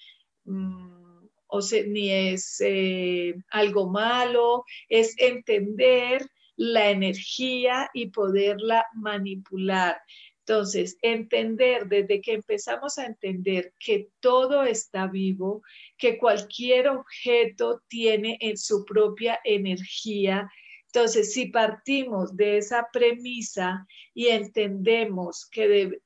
mm, 0.45 1.27
o 1.47 1.59
ni 1.85 2.11
es 2.11 2.59
eh, 2.65 3.35
algo 3.51 3.87
malo, 3.87 4.65
es 4.89 5.13
entender 5.19 6.27
la 6.55 6.89
energía 6.89 7.91
y 7.93 8.07
poderla 8.07 8.83
manipular. 8.95 10.01
Entonces, 10.39 10.97
entender 11.03 11.87
desde 11.87 12.19
que 12.19 12.33
empezamos 12.33 12.97
a 12.97 13.05
entender 13.05 13.73
que 13.79 14.09
todo 14.19 14.63
está 14.63 15.05
vivo, 15.05 15.61
que 15.99 16.17
cualquier 16.17 16.87
objeto 16.87 17.83
tiene 17.87 18.37
en 18.41 18.57
su 18.57 18.83
propia 18.85 19.39
energía. 19.43 20.49
Entonces, 20.97 21.31
si 21.31 21.45
partimos 21.45 22.35
de 22.35 22.57
esa 22.57 22.87
premisa 22.91 23.85
y 24.15 24.29
entendemos 24.29 25.47
que, 25.51 25.99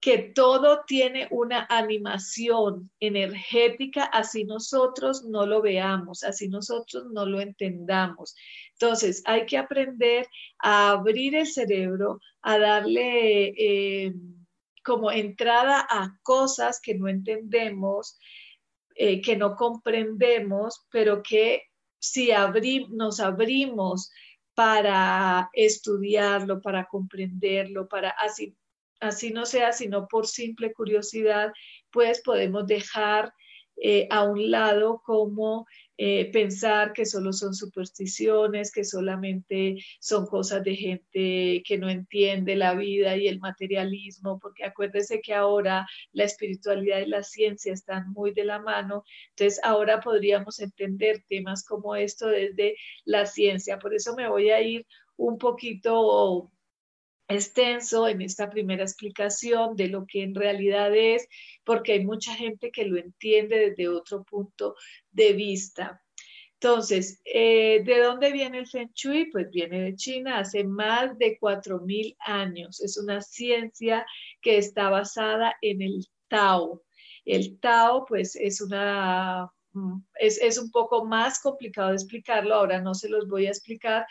que 0.00 0.18
todo 0.34 0.84
tiene 0.86 1.28
una 1.30 1.66
animación 1.68 2.90
energética, 3.00 4.04
así 4.04 4.44
nosotros 4.44 5.24
no 5.24 5.44
lo 5.44 5.60
veamos, 5.60 6.24
así 6.24 6.48
nosotros 6.48 7.04
no 7.12 7.26
lo 7.26 7.42
entendamos. 7.42 8.34
Entonces, 8.72 9.22
hay 9.26 9.44
que 9.44 9.58
aprender 9.58 10.26
a 10.58 10.92
abrir 10.92 11.34
el 11.34 11.46
cerebro, 11.46 12.18
a 12.40 12.58
darle 12.58 13.48
eh, 13.58 14.14
como 14.82 15.12
entrada 15.12 15.86
a 15.86 16.18
cosas 16.22 16.80
que 16.80 16.94
no 16.94 17.08
entendemos, 17.08 18.18
eh, 18.98 19.20
que 19.22 19.36
no 19.36 19.54
comprendemos, 19.56 20.86
pero 20.90 21.22
que 21.22 21.62
si 21.98 22.30
nos 22.90 23.20
abrimos 23.20 24.10
para 24.54 25.48
estudiarlo, 25.52 26.60
para 26.60 26.86
comprenderlo, 26.86 27.88
para 27.88 28.10
así 28.10 28.56
así 29.00 29.30
no 29.30 29.46
sea 29.46 29.72
sino 29.72 30.08
por 30.08 30.26
simple 30.26 30.72
curiosidad, 30.72 31.52
pues 31.90 32.20
podemos 32.22 32.66
dejar 32.66 33.32
eh, 33.76 34.08
a 34.10 34.24
un 34.24 34.50
lado 34.50 35.00
como 35.04 35.66
eh, 36.00 36.30
pensar 36.30 36.92
que 36.92 37.04
solo 37.04 37.32
son 37.32 37.54
supersticiones, 37.54 38.70
que 38.70 38.84
solamente 38.84 39.76
son 39.98 40.26
cosas 40.26 40.62
de 40.62 40.76
gente 40.76 41.62
que 41.66 41.76
no 41.76 41.90
entiende 41.90 42.54
la 42.54 42.74
vida 42.74 43.16
y 43.16 43.26
el 43.26 43.40
materialismo, 43.40 44.38
porque 44.38 44.64
acuérdese 44.64 45.20
que 45.20 45.34
ahora 45.34 45.88
la 46.12 46.22
espiritualidad 46.22 47.00
y 47.00 47.06
la 47.06 47.24
ciencia 47.24 47.72
están 47.72 48.12
muy 48.12 48.32
de 48.32 48.44
la 48.44 48.60
mano, 48.60 49.02
entonces 49.30 49.60
ahora 49.64 49.98
podríamos 50.00 50.60
entender 50.60 51.24
temas 51.28 51.64
como 51.64 51.96
esto 51.96 52.28
desde 52.28 52.76
la 53.04 53.26
ciencia. 53.26 53.80
Por 53.80 53.92
eso 53.92 54.14
me 54.14 54.28
voy 54.28 54.50
a 54.50 54.62
ir 54.62 54.86
un 55.16 55.36
poquito 55.36 56.52
extenso 57.28 58.08
en 58.08 58.22
esta 58.22 58.48
primera 58.50 58.82
explicación 58.82 59.76
de 59.76 59.88
lo 59.88 60.06
que 60.06 60.22
en 60.22 60.34
realidad 60.34 60.94
es, 60.96 61.28
porque 61.64 61.92
hay 61.92 62.04
mucha 62.04 62.34
gente 62.34 62.70
que 62.70 62.86
lo 62.86 62.98
entiende 62.98 63.70
desde 63.70 63.88
otro 63.88 64.24
punto 64.24 64.74
de 65.10 65.34
vista. 65.34 66.02
Entonces, 66.60 67.20
eh, 67.24 67.84
¿de 67.84 68.00
dónde 68.00 68.32
viene 68.32 68.58
el 68.58 68.66
Feng 68.66 68.90
Shui? 68.92 69.30
Pues 69.30 69.48
viene 69.50 69.80
de 69.80 69.94
China 69.94 70.40
hace 70.40 70.64
más 70.64 71.16
de 71.16 71.38
4.000 71.38 72.16
años. 72.18 72.80
Es 72.80 72.98
una 72.98 73.20
ciencia 73.20 74.04
que 74.40 74.58
está 74.58 74.90
basada 74.90 75.54
en 75.62 75.82
el 75.82 76.04
Tao. 76.26 76.82
El 77.24 77.60
Tao, 77.60 78.04
pues, 78.06 78.34
es 78.34 78.60
una 78.60 79.48
mm, 79.72 80.00
es, 80.18 80.42
es, 80.42 80.58
un 80.58 80.72
poco 80.72 81.04
más 81.04 81.40
complicado 81.40 81.90
de 81.90 81.94
explicarlo, 81.94 82.54
ahora 82.54 82.80
no 82.80 82.94
se 82.94 83.08
los 83.08 83.28
voy 83.28 83.46
a 83.46 83.50
explicar, 83.50 84.04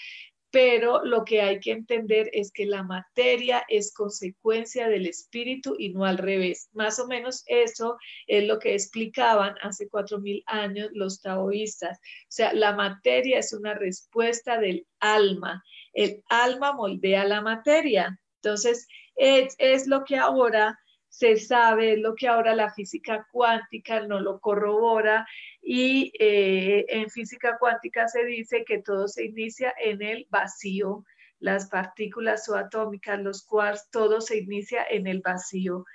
pero 0.57 1.05
lo 1.05 1.23
que 1.23 1.43
hay 1.43 1.59
que 1.59 1.71
entender 1.71 2.31
es 2.33 2.51
que 2.51 2.65
la 2.65 2.81
materia 2.81 3.63
es 3.69 3.93
consecuencia 3.93 4.89
del 4.89 5.05
espíritu 5.05 5.75
y 5.77 5.89
no 5.89 6.03
al 6.03 6.17
revés. 6.17 6.67
Más 6.73 6.97
o 6.97 7.05
menos 7.05 7.43
eso 7.45 7.95
es 8.25 8.43
lo 8.47 8.57
que 8.57 8.73
explicaban 8.73 9.53
hace 9.61 9.87
cuatro 9.87 10.17
mil 10.17 10.41
años 10.47 10.89
los 10.93 11.21
taoístas. 11.21 11.99
O 11.99 12.29
sea, 12.29 12.53
la 12.53 12.75
materia 12.75 13.37
es 13.37 13.53
una 13.53 13.75
respuesta 13.75 14.59
del 14.59 14.87
alma. 14.99 15.63
El 15.93 16.23
alma 16.27 16.73
moldea 16.73 17.23
la 17.25 17.41
materia. 17.41 18.19
Entonces, 18.41 18.87
es, 19.15 19.53
es 19.59 19.85
lo 19.85 20.05
que 20.05 20.17
ahora 20.17 20.79
se 21.17 21.35
sabe, 21.37 21.97
lo 21.97 22.13
que 22.13 22.27
ahora 22.27 22.53
la 22.53 22.71
física 22.71 23.25
cuántica 23.31 24.01
no 24.01 24.19
lo 24.19 24.39
corrobora 24.39 25.25
y 25.63 26.11
eh, 26.19 26.85
en 26.89 27.09
física 27.09 27.57
cuántica 27.59 28.07
se 28.07 28.23
dice 28.23 28.63
que 28.63 28.83
todo 28.83 29.07
se 29.07 29.25
inicia 29.25 29.73
en 29.83 30.03
el 30.03 30.27
vacío, 30.29 31.05
las 31.39 31.69
partículas 31.69 32.45
subatómicas, 32.45 33.19
los 33.19 33.43
quarks, 33.43 33.89
todo 33.89 34.21
se 34.21 34.37
inicia 34.37 34.85
en 34.87 35.07
el 35.07 35.21
vacío. 35.21 35.85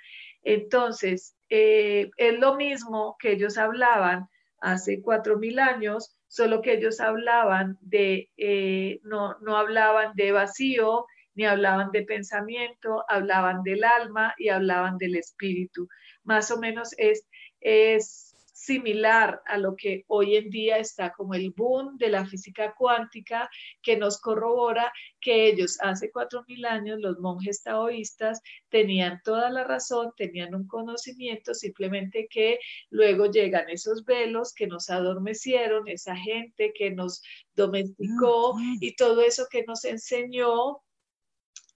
Entonces, 0.41 1.37
eh, 1.47 2.11
es 2.17 2.37
lo 2.37 2.55
mismo 2.55 3.15
que 3.17 3.31
ellos 3.31 3.57
hablaban 3.57 4.27
hace 4.59 5.01
cuatro 5.01 5.39
mil 5.39 5.57
años, 5.59 6.17
solo 6.27 6.61
que 6.61 6.73
ellos 6.73 6.99
hablaban 6.99 7.77
de, 7.79 8.29
eh, 8.35 8.99
no, 9.03 9.39
no 9.39 9.55
hablaban 9.55 10.15
de 10.15 10.33
vacío, 10.33 11.05
ni 11.35 11.45
hablaban 11.45 11.91
de 11.91 12.03
pensamiento, 12.03 13.03
hablaban 13.07 13.63
del 13.63 13.83
alma 13.83 14.33
y 14.37 14.49
hablaban 14.49 14.97
del 14.97 15.15
espíritu. 15.15 15.87
Más 16.23 16.51
o 16.51 16.59
menos 16.59 16.93
es, 16.97 17.27
es 17.61 18.33
similar 18.63 19.41
a 19.45 19.57
lo 19.57 19.75
que 19.75 20.05
hoy 20.07 20.37
en 20.37 20.49
día 20.49 20.77
está 20.77 21.11
como 21.11 21.33
el 21.33 21.51
boom 21.51 21.97
de 21.97 22.09
la 22.09 22.25
física 22.25 22.73
cuántica, 22.77 23.49
que 23.81 23.97
nos 23.97 24.21
corrobora 24.21 24.93
que 25.19 25.47
ellos 25.47 25.77
hace 25.81 26.11
cuatro 26.11 26.45
mil 26.47 26.63
años, 26.65 26.99
los 27.01 27.19
monjes 27.19 27.63
taoístas, 27.63 28.41
tenían 28.69 29.19
toda 29.23 29.49
la 29.49 29.63
razón, 29.63 30.13
tenían 30.15 30.55
un 30.55 30.67
conocimiento, 30.67 31.53
simplemente 31.53 32.27
que 32.29 32.59
luego 32.89 33.25
llegan 33.25 33.69
esos 33.69 34.05
velos 34.05 34.53
que 34.53 34.67
nos 34.67 34.89
adormecieron, 34.89 35.87
esa 35.87 36.15
gente 36.15 36.71
que 36.73 36.91
nos 36.91 37.21
domesticó 37.55 38.55
y 38.79 38.95
todo 38.95 39.21
eso 39.21 39.45
que 39.49 39.63
nos 39.63 39.83
enseñó 39.83 40.82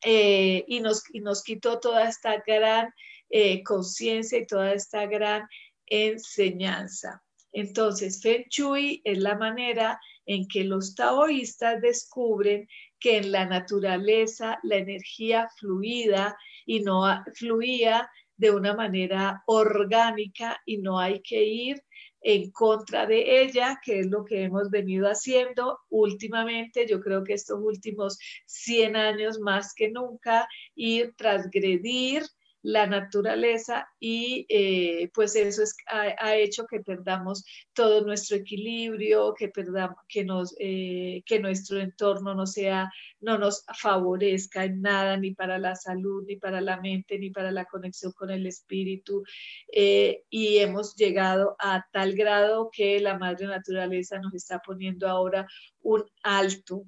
eh, 0.04 0.64
y, 0.68 0.80
nos, 0.80 1.04
y 1.14 1.22
nos 1.22 1.44
quitó 1.44 1.80
toda 1.80 2.08
esta 2.08 2.44
gran 2.46 2.94
eh, 3.30 3.64
conciencia 3.64 4.40
y 4.40 4.48
toda 4.48 4.74
esta 4.74 5.06
gran 5.06 5.48
enseñanza. 5.86 7.24
Entonces, 7.52 8.22
Feng 8.22 8.46
Shui 8.50 9.02
es 9.04 9.18
la 9.18 9.36
manera 9.36 10.00
en 10.26 10.48
que 10.48 10.64
los 10.64 10.94
taoístas 10.96 11.82
descubren 11.82 12.68
que 13.00 13.18
en 13.18 13.32
la 13.32 13.46
naturaleza 13.46 14.60
la 14.64 14.76
energía 14.76 15.50
fluida 15.58 16.38
y 16.66 16.82
no 16.82 17.04
fluía 17.34 18.10
de 18.36 18.52
una 18.52 18.76
manera 18.76 19.44
orgánica 19.48 20.62
y 20.66 20.78
no 20.78 21.00
hay 21.00 21.22
que 21.22 21.44
ir 21.44 21.84
en 22.22 22.52
contra 22.52 23.06
de 23.06 23.42
ella, 23.42 23.80
que 23.84 24.00
es 24.00 24.08
lo 24.08 24.26
que 24.26 24.44
hemos 24.44 24.70
venido 24.70 25.08
haciendo 25.08 25.80
últimamente, 25.90 26.88
yo 26.88 27.00
creo 27.00 27.24
que 27.24 27.34
estos 27.34 27.60
últimos 27.62 28.18
100 28.46 28.96
años 28.96 29.40
más 29.40 29.74
que 29.74 29.90
nunca, 29.90 30.48
ir 30.76 31.14
transgredir 31.16 32.24
la 32.68 32.86
naturaleza 32.86 33.88
y 33.98 34.46
eh, 34.50 35.10
pues 35.14 35.38
eso 35.38 35.64
es, 35.64 35.74
ha, 35.88 36.36
hecho 36.36 36.66
que 36.66 36.82
perdamos 36.82 37.46
todo 37.72 38.02
nuestro 38.02 38.36
equilibrio, 38.36 39.34
que 39.34 39.48
perdamos, 39.48 39.96
que, 40.10 40.26
nos, 40.26 40.54
eh, 40.60 41.24
que 41.26 41.40
nuestro 41.40 41.80
entorno 41.80 42.36
no 42.36 42.46
sea, 42.46 42.92
no 43.22 43.38
nos 43.38 43.64
favorezca 43.74 44.66
en 44.66 44.82
nada, 44.82 45.16
ni 45.16 45.34
para 45.34 45.58
la 45.60 45.76
salud, 45.76 46.26
ni 46.28 46.36
para 46.36 46.60
la 46.60 46.82
mente, 46.82 47.18
ni 47.18 47.30
para 47.30 47.54
la 47.54 47.64
conexión 47.64 48.12
con 48.12 48.32
el 48.32 48.46
espíritu. 48.46 49.24
Eh, 49.72 50.24
y 50.30 50.58
hemos 50.58 50.94
llegado 50.98 51.56
a 51.60 51.86
tal 51.94 52.16
grado 52.16 52.70
que 52.70 53.00
la 53.00 53.18
madre 53.18 53.48
naturaleza 53.48 54.20
nos 54.20 54.34
está 54.34 54.60
poniendo 54.60 55.08
ahora 55.08 55.48
un 55.84 56.04
alto 56.22 56.84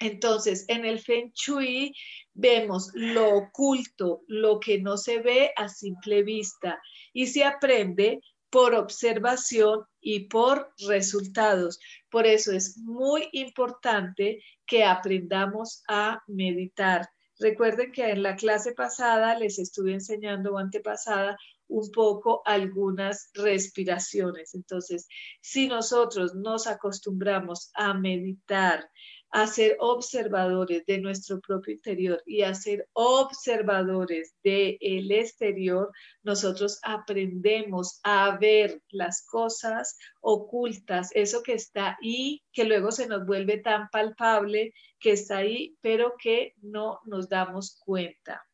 entonces, 0.00 0.64
en 0.68 0.86
el 0.86 0.98
Feng 0.98 1.30
Shui 1.34 1.94
vemos 2.32 2.90
lo 2.94 3.36
oculto, 3.36 4.22
lo 4.26 4.58
que 4.58 4.80
no 4.80 4.96
se 4.96 5.20
ve 5.20 5.52
a 5.56 5.68
simple 5.68 6.22
vista 6.22 6.80
y 7.12 7.26
se 7.26 7.44
aprende 7.44 8.20
por 8.48 8.74
observación 8.74 9.84
y 10.00 10.20
por 10.20 10.72
resultados. 10.88 11.78
Por 12.10 12.26
eso 12.26 12.50
es 12.52 12.78
muy 12.78 13.28
importante 13.32 14.42
que 14.66 14.84
aprendamos 14.84 15.82
a 15.86 16.22
meditar. 16.26 17.06
Recuerden 17.38 17.92
que 17.92 18.10
en 18.10 18.22
la 18.22 18.36
clase 18.36 18.72
pasada 18.72 19.38
les 19.38 19.58
estuve 19.58 19.92
enseñando 19.92 20.54
o 20.54 20.58
antepasada 20.58 21.36
un 21.68 21.90
poco 21.92 22.42
algunas 22.44 23.30
respiraciones. 23.34 24.54
Entonces, 24.54 25.06
si 25.40 25.68
nosotros 25.68 26.34
nos 26.34 26.66
acostumbramos 26.66 27.70
a 27.74 27.94
meditar, 27.94 28.90
a 29.30 29.46
ser 29.46 29.76
observadores 29.78 30.84
de 30.86 30.98
nuestro 30.98 31.40
propio 31.40 31.74
interior 31.74 32.22
y 32.26 32.42
a 32.42 32.54
ser 32.54 32.88
observadores 32.92 34.34
del 34.42 34.76
el 34.80 35.12
exterior, 35.12 35.90
nosotros 36.22 36.80
aprendemos 36.82 38.00
a 38.02 38.36
ver 38.38 38.82
las 38.90 39.24
cosas 39.24 39.96
ocultas, 40.20 41.10
eso 41.14 41.42
que 41.42 41.54
está 41.54 41.96
ahí, 42.02 42.42
que 42.52 42.64
luego 42.64 42.90
se 42.90 43.06
nos 43.06 43.24
vuelve 43.24 43.58
tan 43.58 43.88
palpable, 43.90 44.72
que 44.98 45.12
está 45.12 45.38
ahí, 45.38 45.76
pero 45.80 46.14
que 46.20 46.54
no 46.60 47.00
nos 47.04 47.28
damos 47.28 47.78
cuenta. 47.84 48.44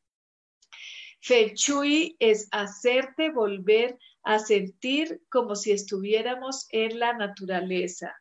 Feng 1.20 1.54
Shui 1.54 2.16
es 2.20 2.48
hacerte 2.52 3.30
volver 3.30 3.98
a 4.22 4.38
sentir 4.38 5.22
como 5.30 5.56
si 5.56 5.72
estuviéramos 5.72 6.66
en 6.70 6.98
la 6.98 7.14
naturaleza 7.14 8.14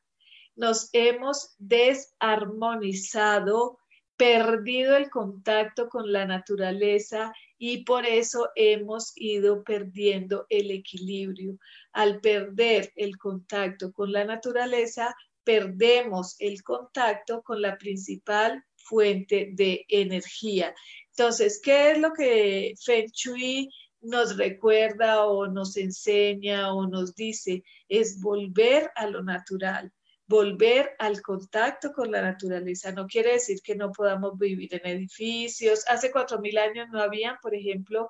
nos 0.56 0.90
hemos 0.94 1.54
desarmonizado, 1.60 3.78
perdido 4.18 4.96
el 4.96 5.10
contacto 5.10 5.90
con 5.90 6.14
la 6.14 6.26
naturaleza 6.26 7.34
y 7.58 7.84
por 7.84 8.06
eso 8.06 8.50
hemos 8.56 9.12
ido 9.16 9.64
perdiendo 9.64 10.46
el 10.50 10.72
equilibrio. 10.72 11.60
Al 11.92 12.22
perder 12.22 12.94
el 12.96 13.18
contacto 13.18 13.92
con 13.92 14.14
la 14.14 14.24
naturaleza, 14.24 15.14
perdemos 15.44 16.38
el 16.40 16.64
contacto 16.64 17.44
con 17.44 17.62
la 17.62 17.78
principal 17.78 18.64
fuente 18.78 19.50
de 19.54 19.86
energía. 19.90 20.74
Entonces, 21.10 21.60
¿qué 21.62 21.92
es 21.92 22.00
lo 22.00 22.14
que 22.14 22.74
Feng 22.84 23.12
Shui 23.12 23.70
nos 24.02 24.38
recuerda 24.38 25.26
o 25.26 25.48
nos 25.48 25.76
enseña 25.76 26.74
o 26.74 26.88
nos 26.88 27.16
dice? 27.16 27.66
Es 27.90 28.22
volver 28.22 28.92
a 28.96 29.08
lo 29.08 29.22
natural 29.24 29.92
volver 30.28 30.96
al 31.00 31.22
contacto 31.22 31.92
con 31.94 32.12
la 32.12 32.22
naturaleza. 32.22 32.92
No 32.92 33.08
quiere 33.08 33.34
decir 33.34 33.62
que 33.62 33.76
no 33.76 33.92
podamos 33.92 34.38
vivir 34.38 34.74
en 34.76 34.86
edificios. 34.86 35.84
Hace 35.88 36.12
cuatro 36.12 36.40
mil 36.40 36.58
años 36.58 36.88
no 36.92 37.02
habían, 37.02 37.38
por 37.42 37.54
ejemplo, 37.54 38.10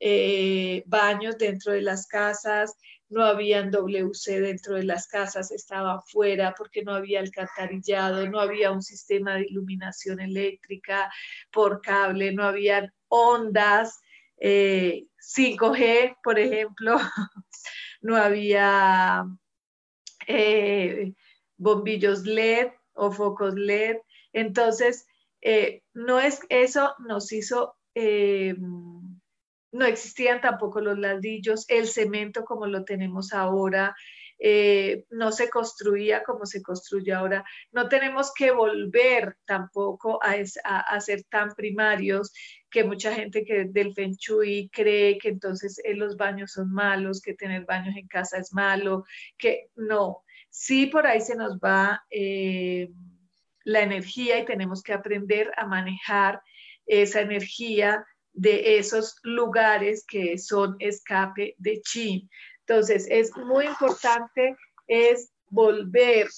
eh, 0.00 0.82
baños 0.86 1.38
dentro 1.38 1.72
de 1.72 1.82
las 1.82 2.08
casas, 2.08 2.74
no 3.08 3.24
habían 3.24 3.70
WC 3.70 4.40
dentro 4.40 4.74
de 4.74 4.82
las 4.82 5.06
casas, 5.06 5.52
estaban 5.52 6.02
fuera 6.02 6.54
porque 6.56 6.82
no 6.82 6.92
había 6.92 7.20
alcantarillado, 7.20 8.28
no 8.28 8.40
había 8.40 8.72
un 8.72 8.82
sistema 8.82 9.36
de 9.36 9.46
iluminación 9.48 10.18
eléctrica 10.18 11.12
por 11.52 11.80
cable, 11.80 12.32
no 12.32 12.42
habían 12.42 12.92
ondas 13.06 14.00
5G, 14.40 15.78
eh, 15.78 16.16
por 16.24 16.38
ejemplo, 16.38 16.96
no 18.00 18.16
había 18.16 19.24
eh, 20.26 21.12
bombillos 21.62 22.24
LED 22.26 22.72
o 22.94 23.10
focos 23.12 23.54
LED. 23.54 23.98
Entonces, 24.32 25.06
eh, 25.40 25.82
no 25.94 26.20
es 26.20 26.40
eso 26.48 26.94
nos 27.06 27.32
hizo, 27.32 27.76
eh, 27.94 28.54
no 29.72 29.84
existían 29.86 30.40
tampoco 30.40 30.80
los 30.80 30.98
ladrillos, 30.98 31.64
el 31.68 31.86
cemento 31.86 32.44
como 32.44 32.66
lo 32.66 32.84
tenemos 32.84 33.32
ahora, 33.32 33.94
eh, 34.38 35.04
no 35.10 35.30
se 35.30 35.48
construía 35.48 36.24
como 36.24 36.46
se 36.46 36.62
construye 36.62 37.12
ahora. 37.12 37.44
No 37.70 37.88
tenemos 37.88 38.32
que 38.34 38.50
volver 38.50 39.36
tampoco 39.46 40.18
a, 40.22 40.34
a, 40.64 41.00
ser 41.00 41.22
tan 41.30 41.54
primarios 41.54 42.32
que 42.72 42.84
mucha 42.84 43.14
gente 43.14 43.44
que 43.44 43.66
del 43.66 43.94
Feng 43.94 44.16
Shui 44.16 44.70
cree 44.72 45.18
que 45.18 45.28
entonces 45.28 45.80
los 45.94 46.16
baños 46.16 46.52
son 46.52 46.72
malos, 46.72 47.20
que 47.20 47.34
tener 47.34 47.64
baños 47.64 47.94
en 47.96 48.08
casa 48.08 48.38
es 48.38 48.52
malo, 48.52 49.04
que 49.38 49.68
no 49.76 50.24
sí 50.52 50.86
por 50.86 51.06
ahí 51.06 51.20
se 51.20 51.34
nos 51.34 51.58
va 51.58 52.04
eh, 52.10 52.88
la 53.64 53.80
energía 53.80 54.38
y 54.38 54.44
tenemos 54.44 54.82
que 54.82 54.92
aprender 54.92 55.50
a 55.56 55.66
manejar 55.66 56.42
esa 56.86 57.22
energía 57.22 58.06
de 58.34 58.78
esos 58.78 59.16
lugares 59.22 60.04
que 60.06 60.38
son 60.38 60.76
escape 60.78 61.54
de 61.58 61.80
chi. 61.80 62.28
Entonces, 62.60 63.06
es 63.10 63.34
muy 63.36 63.66
importante 63.66 64.56
es 64.86 65.32
volver 65.48 66.28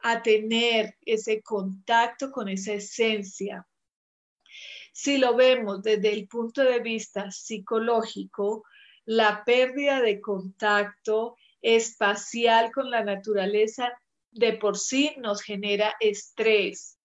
a 0.00 0.22
tener 0.22 0.94
ese 1.04 1.42
contacto 1.42 2.30
con 2.30 2.48
esa 2.48 2.74
esencia. 2.74 3.66
Si 4.92 5.18
lo 5.18 5.34
vemos 5.34 5.82
desde 5.82 6.12
el 6.12 6.28
punto 6.28 6.62
de 6.62 6.80
vista 6.80 7.30
psicológico, 7.30 8.64
la 9.04 9.44
pérdida 9.44 10.00
de 10.02 10.20
contacto 10.20 11.36
espacial 11.62 12.70
con 12.72 12.90
la 12.90 13.02
naturaleza 13.02 13.92
de 14.30 14.52
por 14.54 14.76
sí 14.76 15.14
nos 15.18 15.42
genera 15.42 15.94
estrés, 16.00 16.98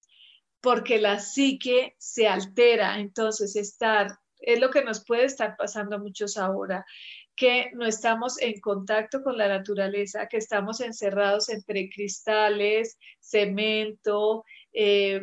porque 0.62 1.00
la 1.00 1.20
psique 1.20 1.96
se 1.98 2.28
altera. 2.28 3.00
Entonces, 3.00 3.56
estar, 3.56 4.20
es 4.40 4.60
lo 4.60 4.70
que 4.70 4.84
nos 4.84 5.06
puede 5.06 5.26
estar 5.26 5.56
pasando 5.58 5.96
a 5.96 6.00
muchos 6.00 6.38
ahora, 6.38 6.86
que 7.36 7.72
no 7.74 7.86
estamos 7.86 8.40
en 8.42 8.60
contacto 8.60 9.24
con 9.24 9.38
la 9.38 9.48
naturaleza, 9.48 10.28
que 10.28 10.38
estamos 10.38 10.82
encerrados 10.82 11.50
entre 11.50 11.90
cristales, 11.90 12.98
cemento, 13.20 14.46
eh, 14.72 15.22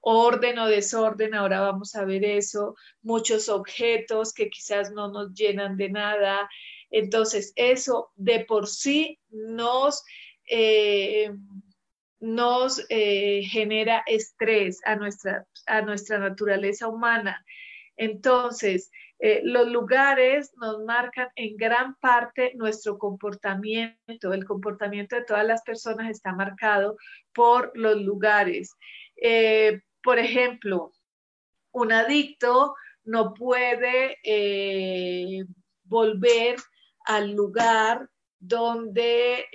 orden 0.00 0.58
o 0.58 0.66
desorden, 0.66 1.34
ahora 1.34 1.60
vamos 1.60 1.94
a 1.94 2.04
ver 2.04 2.24
eso, 2.24 2.74
muchos 3.02 3.48
objetos 3.48 4.32
que 4.32 4.48
quizás 4.48 4.92
no 4.92 5.10
nos 5.10 5.34
llenan 5.34 5.76
de 5.76 5.90
nada, 5.90 6.48
entonces, 6.90 7.52
eso 7.56 8.10
de 8.16 8.44
por 8.44 8.66
sí 8.66 9.18
nos, 9.30 10.04
eh, 10.48 11.30
nos 12.18 12.84
eh, 12.88 13.42
genera 13.44 14.02
estrés 14.06 14.80
a 14.84 14.96
nuestra, 14.96 15.46
a 15.66 15.82
nuestra 15.82 16.18
naturaleza 16.18 16.88
humana. 16.88 17.44
Entonces, 17.96 18.90
eh, 19.20 19.40
los 19.44 19.68
lugares 19.68 20.52
nos 20.56 20.82
marcan 20.84 21.28
en 21.36 21.56
gran 21.56 21.94
parte 21.96 22.52
nuestro 22.56 22.98
comportamiento. 22.98 24.32
El 24.32 24.44
comportamiento 24.44 25.16
de 25.16 25.24
todas 25.24 25.46
las 25.46 25.62
personas 25.62 26.10
está 26.10 26.32
marcado 26.32 26.96
por 27.32 27.70
los 27.74 28.00
lugares. 28.02 28.74
Por 30.02 30.18
ejemplo, 30.18 30.92
un 31.72 31.92
adicto 31.92 32.74
no 33.04 33.34
puede 33.34 34.18
eh, 34.24 35.44
volver 35.84 36.56
al 37.04 37.32
lugar 37.32 38.08
donde 38.38 39.46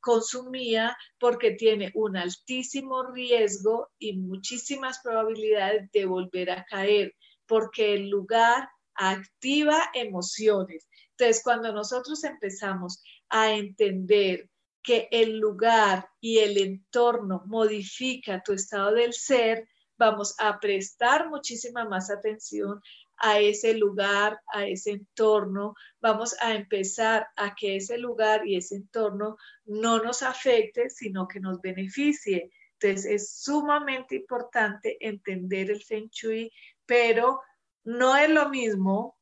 consumía 0.00 0.96
porque 1.18 1.52
tiene 1.52 1.92
un 1.94 2.16
altísimo 2.16 3.04
riesgo 3.12 3.90
y 3.98 4.18
muchísimas 4.18 5.00
probabilidades 5.02 5.90
de 5.92 6.06
volver 6.06 6.50
a 6.50 6.64
caer 6.64 7.14
porque 7.46 7.94
el 7.94 8.08
lugar 8.08 8.68
activa 8.94 9.90
emociones. 9.94 10.88
Entonces, 11.12 11.42
cuando 11.42 11.72
nosotros 11.72 12.22
empezamos 12.24 13.02
a 13.28 13.52
entender 13.52 14.48
que 14.82 15.08
el 15.10 15.38
lugar 15.38 16.08
y 16.20 16.38
el 16.38 16.58
entorno 16.58 17.42
modifica 17.46 18.42
tu 18.42 18.52
estado 18.52 18.92
del 18.94 19.12
ser, 19.12 19.68
vamos 19.98 20.34
a 20.38 20.58
prestar 20.58 21.28
muchísima 21.28 21.84
más 21.84 22.10
atención 22.10 22.80
a 23.18 23.38
ese 23.38 23.74
lugar, 23.74 24.40
a 24.54 24.66
ese 24.66 24.92
entorno, 24.92 25.74
vamos 26.00 26.34
a 26.40 26.54
empezar 26.54 27.28
a 27.36 27.54
que 27.54 27.76
ese 27.76 27.98
lugar 27.98 28.46
y 28.46 28.56
ese 28.56 28.76
entorno 28.76 29.36
no 29.66 30.02
nos 30.02 30.22
afecte, 30.22 30.88
sino 30.88 31.28
que 31.28 31.38
nos 31.38 31.60
beneficie. 31.60 32.50
Entonces 32.78 33.04
es 33.04 33.34
sumamente 33.42 34.16
importante 34.16 34.96
entender 35.00 35.70
el 35.70 35.82
Feng 35.82 36.08
Shui 36.10 36.50
pero 36.90 37.40
no 37.84 38.16
es 38.16 38.28
lo 38.28 38.48
mismo 38.48 39.16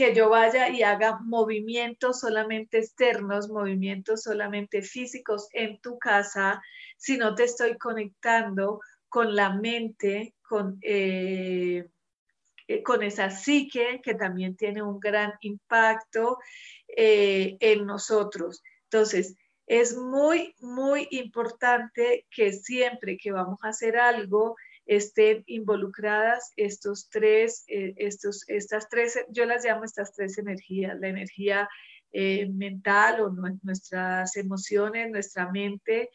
que 0.00 0.14
yo 0.14 0.30
vaya 0.30 0.70
y 0.70 0.82
haga 0.82 1.18
movimientos 1.20 2.20
solamente 2.20 2.78
externos, 2.78 3.50
movimientos 3.50 4.22
solamente 4.22 4.80
físicos 4.80 5.48
en 5.52 5.78
tu 5.82 5.98
casa, 5.98 6.62
si 6.96 7.18
no 7.18 7.34
te 7.34 7.44
estoy 7.44 7.76
conectando 7.76 8.80
con 9.10 9.36
la 9.36 9.50
mente, 9.50 10.34
con, 10.40 10.78
eh, 10.80 11.84
eh, 12.66 12.82
con 12.82 13.02
esa 13.02 13.28
psique 13.28 14.00
que 14.02 14.14
también 14.14 14.56
tiene 14.56 14.82
un 14.82 14.98
gran 14.98 15.34
impacto 15.42 16.38
eh, 16.88 17.58
en 17.60 17.84
nosotros. 17.84 18.62
Entonces, 18.84 19.36
es 19.66 19.94
muy, 19.98 20.54
muy 20.60 21.08
importante 21.10 22.26
que 22.30 22.54
siempre 22.54 23.18
que 23.18 23.32
vamos 23.32 23.58
a 23.62 23.68
hacer 23.68 23.98
algo, 23.98 24.56
estén 24.90 25.44
involucradas 25.46 26.52
estos 26.56 27.08
tres, 27.10 27.62
eh, 27.68 27.94
estos, 27.96 28.42
estas 28.48 28.88
tres, 28.88 29.24
yo 29.28 29.44
las 29.44 29.64
llamo 29.64 29.84
estas 29.84 30.12
tres 30.12 30.36
energías, 30.36 30.98
la 30.98 31.06
energía 31.06 31.68
eh, 32.10 32.48
mental 32.48 33.20
o 33.20 33.30
nuestras 33.62 34.36
emociones, 34.36 35.08
nuestra 35.12 35.48
mente, 35.48 36.10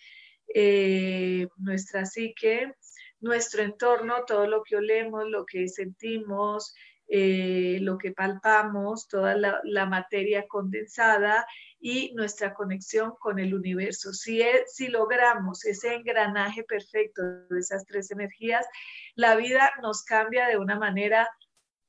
eh, 0.53 1.47
nuestra 1.55 2.05
psique, 2.05 2.73
nuestro 3.21 3.63
entorno, 3.63 4.25
todo 4.27 4.45
lo 4.45 4.61
que 4.61 4.75
olemos, 4.75 5.23
lo 5.29 5.45
que 5.45 5.69
sentimos, 5.69 6.75
lo 7.07 7.97
que 7.97 8.11
palpamos, 8.11 9.07
toda 9.07 9.37
la, 9.37 9.85
materia 9.85 10.47
condensada 10.47 11.45
y 11.87 12.11
nuestra 12.15 12.55
conexión 12.55 13.13
con 13.19 13.37
el 13.37 13.53
universo. 13.53 14.11
Si, 14.11 14.41
si 14.65 14.87
logramos 14.87 15.63
ese 15.65 15.93
engranaje 15.93 16.63
perfecto 16.63 17.21
de 17.47 17.59
esas 17.59 17.85
tres 17.85 18.09
energías, 18.09 18.65
la 19.13 19.35
vida 19.35 19.71
nos 19.83 20.03
cambia 20.03 20.47
de 20.47 20.57
una 20.57 20.79
manera 20.79 21.29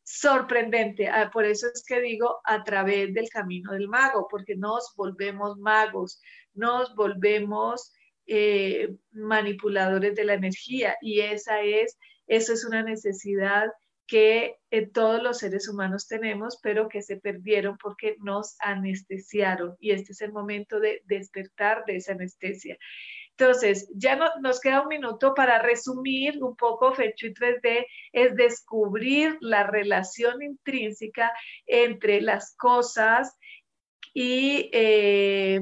sorprendente. 0.02 1.08
Ah, 1.08 1.30
por 1.32 1.46
eso 1.46 1.68
es 1.72 1.82
que 1.82 2.02
digo 2.02 2.42
a 2.44 2.62
través 2.62 3.14
del 3.14 3.30
camino 3.30 3.72
del 3.72 3.88
mago, 3.88 4.28
porque 4.30 4.54
nos 4.54 4.92
volvemos 4.96 5.56
magos, 5.56 6.20
nos 6.52 6.94
volvemos 6.94 7.90
eh, 8.26 8.94
manipuladores 9.12 10.14
de 10.14 10.24
la 10.24 10.34
energía 10.34 10.98
y 11.00 11.20
esa 11.20 11.62
es, 11.62 11.96
eso 12.26 12.52
es 12.52 12.66
una 12.66 12.82
necesidad 12.82 13.70
que 14.06 14.56
eh, 14.70 14.86
todos 14.86 15.22
los 15.22 15.38
seres 15.38 15.68
humanos 15.68 16.06
tenemos, 16.06 16.58
pero 16.62 16.88
que 16.88 17.02
se 17.02 17.16
perdieron 17.16 17.76
porque 17.78 18.16
nos 18.20 18.56
anestesiaron. 18.60 19.76
Y 19.80 19.90
este 19.90 20.12
es 20.12 20.20
el 20.20 20.32
momento 20.32 20.78
de 20.78 21.02
despertar 21.06 21.84
de 21.86 21.96
esa 21.96 22.12
anestesia. 22.12 22.78
Entonces, 23.38 23.90
ya 23.94 24.16
no, 24.16 24.30
nos 24.40 24.60
queda 24.60 24.82
un 24.82 24.88
minuto 24.88 25.34
para 25.34 25.60
resumir 25.60 26.42
un 26.42 26.56
poco 26.56 26.94
Fecho 26.94 27.26
y 27.26 27.34
3D, 27.34 27.86
es 28.12 28.34
descubrir 28.34 29.36
la 29.40 29.64
relación 29.64 30.42
intrínseca 30.42 31.32
entre 31.66 32.22
las 32.22 32.56
cosas 32.56 33.36
y 34.14 34.70
eh, 34.72 35.60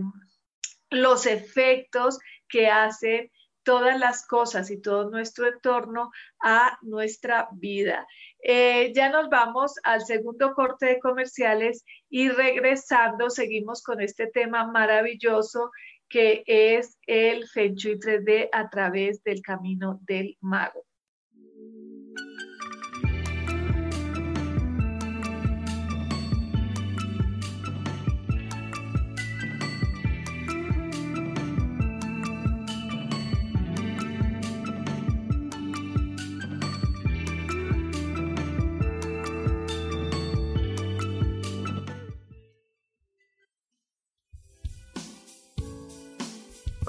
los 0.91 1.27
efectos 1.27 2.19
que 2.49 2.69
hacen 2.69 3.29
todas 3.65 3.99
las 3.99 4.27
cosas 4.27 4.71
y 4.71 4.81
todo 4.81 5.11
nuestro 5.11 5.49
entorno 5.49 6.13
a 6.41 6.79
nuestra 6.83 7.49
vida. 7.53 8.07
Eh, 8.43 8.93
ya 8.95 9.09
nos 9.09 9.29
vamos 9.29 9.75
al 9.83 10.05
segundo 10.05 10.55
corte 10.55 10.87
de 10.87 11.01
comerciales 11.01 11.85
y 12.09 12.29
regresando 12.29 13.31
seguimos 13.31 13.83
con 13.83 14.01
este 14.01 14.27
tema 14.29 14.67
maravilloso 14.67 15.71
que 16.09 16.45
es 16.47 16.99
el 17.07 17.49
Feng 17.49 17.75
Shui 17.75 17.99
3D 17.99 18.49
a 18.53 18.69
través 18.69 19.25
del 19.25 19.43
camino 19.43 19.99
del 20.03 20.37
mago. 20.41 20.85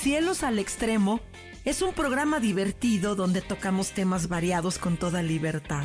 Cielos 0.00 0.44
al 0.44 0.60
Extremo 0.60 1.18
es 1.64 1.82
un 1.82 1.92
programa 1.92 2.38
divertido 2.38 3.16
donde 3.16 3.40
tocamos 3.42 3.90
temas 3.90 4.28
variados 4.28 4.78
con 4.78 4.96
toda 4.96 5.22
libertad. 5.22 5.82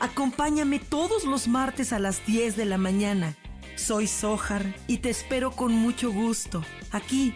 Acompáñame 0.00 0.78
todos 0.78 1.24
los 1.24 1.46
martes 1.46 1.92
a 1.92 1.98
las 1.98 2.24
10 2.24 2.56
de 2.56 2.64
la 2.64 2.78
mañana. 2.78 3.36
Soy 3.76 4.06
Sohar 4.06 4.74
y 4.86 4.98
te 4.98 5.10
espero 5.10 5.50
con 5.50 5.74
mucho 5.74 6.10
gusto 6.10 6.64
aquí 6.90 7.34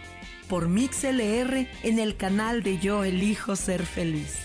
por 0.49 0.67
MixLR 0.67 1.69
en 1.83 1.99
el 1.99 2.17
canal 2.17 2.63
de 2.63 2.79
Yo 2.79 3.03
Elijo 3.03 3.55
Ser 3.55 3.85
Feliz. 3.85 4.39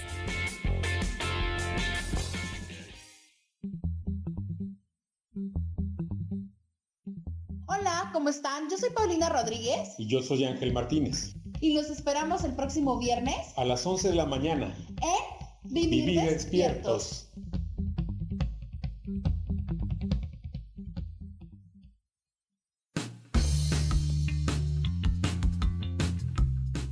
Hola, 7.65 8.11
¿cómo 8.13 8.29
están? 8.29 8.69
Yo 8.71 8.77
soy 8.77 8.91
Paulina 8.91 9.31
Rodríguez. 9.31 9.95
Y 9.97 10.07
yo 10.07 10.23
soy 10.23 10.45
Ángel 10.45 10.75
Martínez 10.75 11.38
y 11.61 11.75
los 11.75 11.90
esperamos 11.90 12.44
el 12.44 12.55
próximo 12.55 12.99
viernes 12.99 13.37
a 13.57 13.64
las 13.64 13.87
11 13.87 14.11
de 14.11 14.14
la 14.14 14.27
mañana 14.27 14.75
en 15.03 15.38
Vivir, 15.64 16.21
despiertos. 16.23 17.29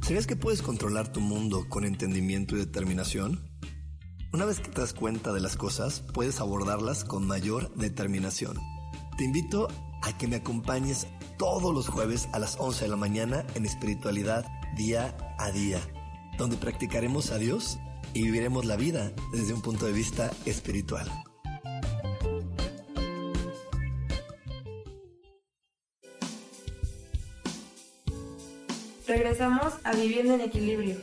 ¿Sabías 0.02 0.26
que 0.26 0.37
puedes 0.37 0.62
controlar 0.62 1.12
tu 1.12 1.20
mundo 1.20 1.66
con 1.68 1.85
entendimiento 1.85 2.55
y 2.55 2.61
determinación? 2.61 3.50
Una 4.33 4.44
vez 4.44 4.61
que 4.61 4.70
te 4.70 4.81
das 4.81 4.92
cuenta 4.92 5.33
de 5.33 5.40
las 5.40 5.57
cosas, 5.57 6.00
puedes 6.12 6.40
abordarlas 6.40 7.05
con 7.05 7.26
mayor 7.26 7.74
determinación. 7.74 8.57
Te 9.16 9.24
invito 9.24 9.68
a 10.02 10.16
que 10.16 10.29
me 10.29 10.37
acompañes 10.37 11.09
todos 11.38 11.74
los 11.74 11.88
jueves 11.88 12.29
a 12.33 12.38
las 12.38 12.57
11 12.61 12.85
de 12.85 12.90
la 12.90 12.96
mañana 12.96 13.44
en 13.55 13.66
espiritualidad 13.66 14.44
día 14.74 15.16
a 15.38 15.50
día, 15.50 15.81
donde 16.38 16.57
practicaremos 16.57 17.31
a 17.31 17.38
Dios 17.38 17.79
y 18.14 18.22
viviremos 18.22 18.64
la 18.64 18.76
vida 18.76 19.12
desde 19.33 19.52
un 19.52 19.62
punto 19.62 19.87
de 19.87 19.92
vista 19.92 20.31
espiritual. 20.46 21.11
Regresamos 29.07 29.74
a 29.85 29.94
Viviendo 29.94 30.35
en 30.35 30.40
Equilibrio. 30.40 30.96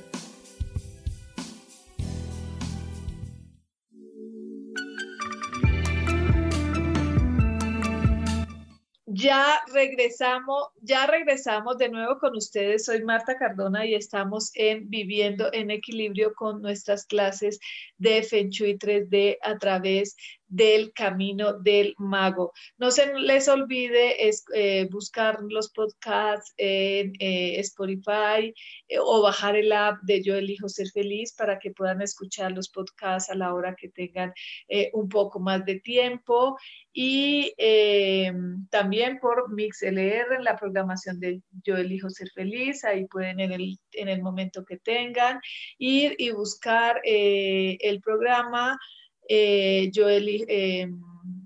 Ya 9.24 9.62
regresamos, 9.74 10.68
ya 10.82 11.08
regresamos 11.08 11.78
de 11.78 11.88
nuevo 11.88 12.20
con 12.20 12.36
ustedes. 12.36 12.84
Soy 12.84 13.06
Marta 13.06 13.38
Cardona 13.38 13.86
y 13.86 13.96
estamos 13.96 14.52
en 14.54 14.90
Viviendo 14.90 15.50
en 15.54 15.72
Equilibrio 15.72 16.34
con 16.34 16.62
nuestras 16.62 17.06
clases 17.06 17.58
de 17.98 18.22
Feng 18.24 18.50
Shui 18.50 18.78
3D 18.78 19.38
a 19.42 19.58
través 19.58 20.18
del 20.54 20.94
camino 20.94 21.54
del 21.54 21.96
mago. 21.98 22.54
No 22.78 22.92
se 22.92 23.12
les 23.16 23.48
olvide 23.48 24.28
es, 24.28 24.46
eh, 24.54 24.88
buscar 24.92 25.40
los 25.50 25.72
podcasts 25.72 26.54
en 26.58 27.14
eh, 27.18 27.60
Spotify 27.62 28.54
eh, 28.88 29.00
o 29.00 29.24
bajar 29.24 29.56
el 29.56 29.72
app 29.72 30.00
de 30.04 30.22
Yo 30.22 30.36
Elijo 30.36 30.70
Ser 30.70 30.90
Feliz 30.92 31.34
para 31.36 31.58
que 31.58 31.72
puedan 31.72 32.04
escuchar 32.04 32.52
los 32.52 32.70
podcasts 32.70 33.32
a 33.32 33.36
la 33.36 33.54
hora 33.54 33.76
que 33.76 33.90
tengan 33.90 34.32
un 34.94 35.10
poco 35.10 35.40
más 35.40 35.66
de 35.66 35.80
tiempo. 35.80 36.58
Y 36.94 37.54
también 38.70 39.20
por 39.20 39.52
MixLR 39.52 40.42
la 40.42 40.56
programación 40.56 41.20
de 41.20 41.42
Yo 41.64 41.78
Elijo 41.78 42.10
Ser 42.10 42.30
Feliz, 42.34 42.84
ahí 42.84 43.06
pueden 43.06 43.40
en 43.40 43.52
el, 43.52 43.78
en 43.94 44.10
el 44.10 44.22
momento 44.22 44.64
que 44.64 44.78
tengan 44.78 45.40
ir 45.78 46.16
y 46.20 46.32
buscar 46.32 47.02
el 47.04 48.02
programa 48.02 48.78
eh, 49.28 49.90
yo 49.92 50.10
eh, 50.10 50.88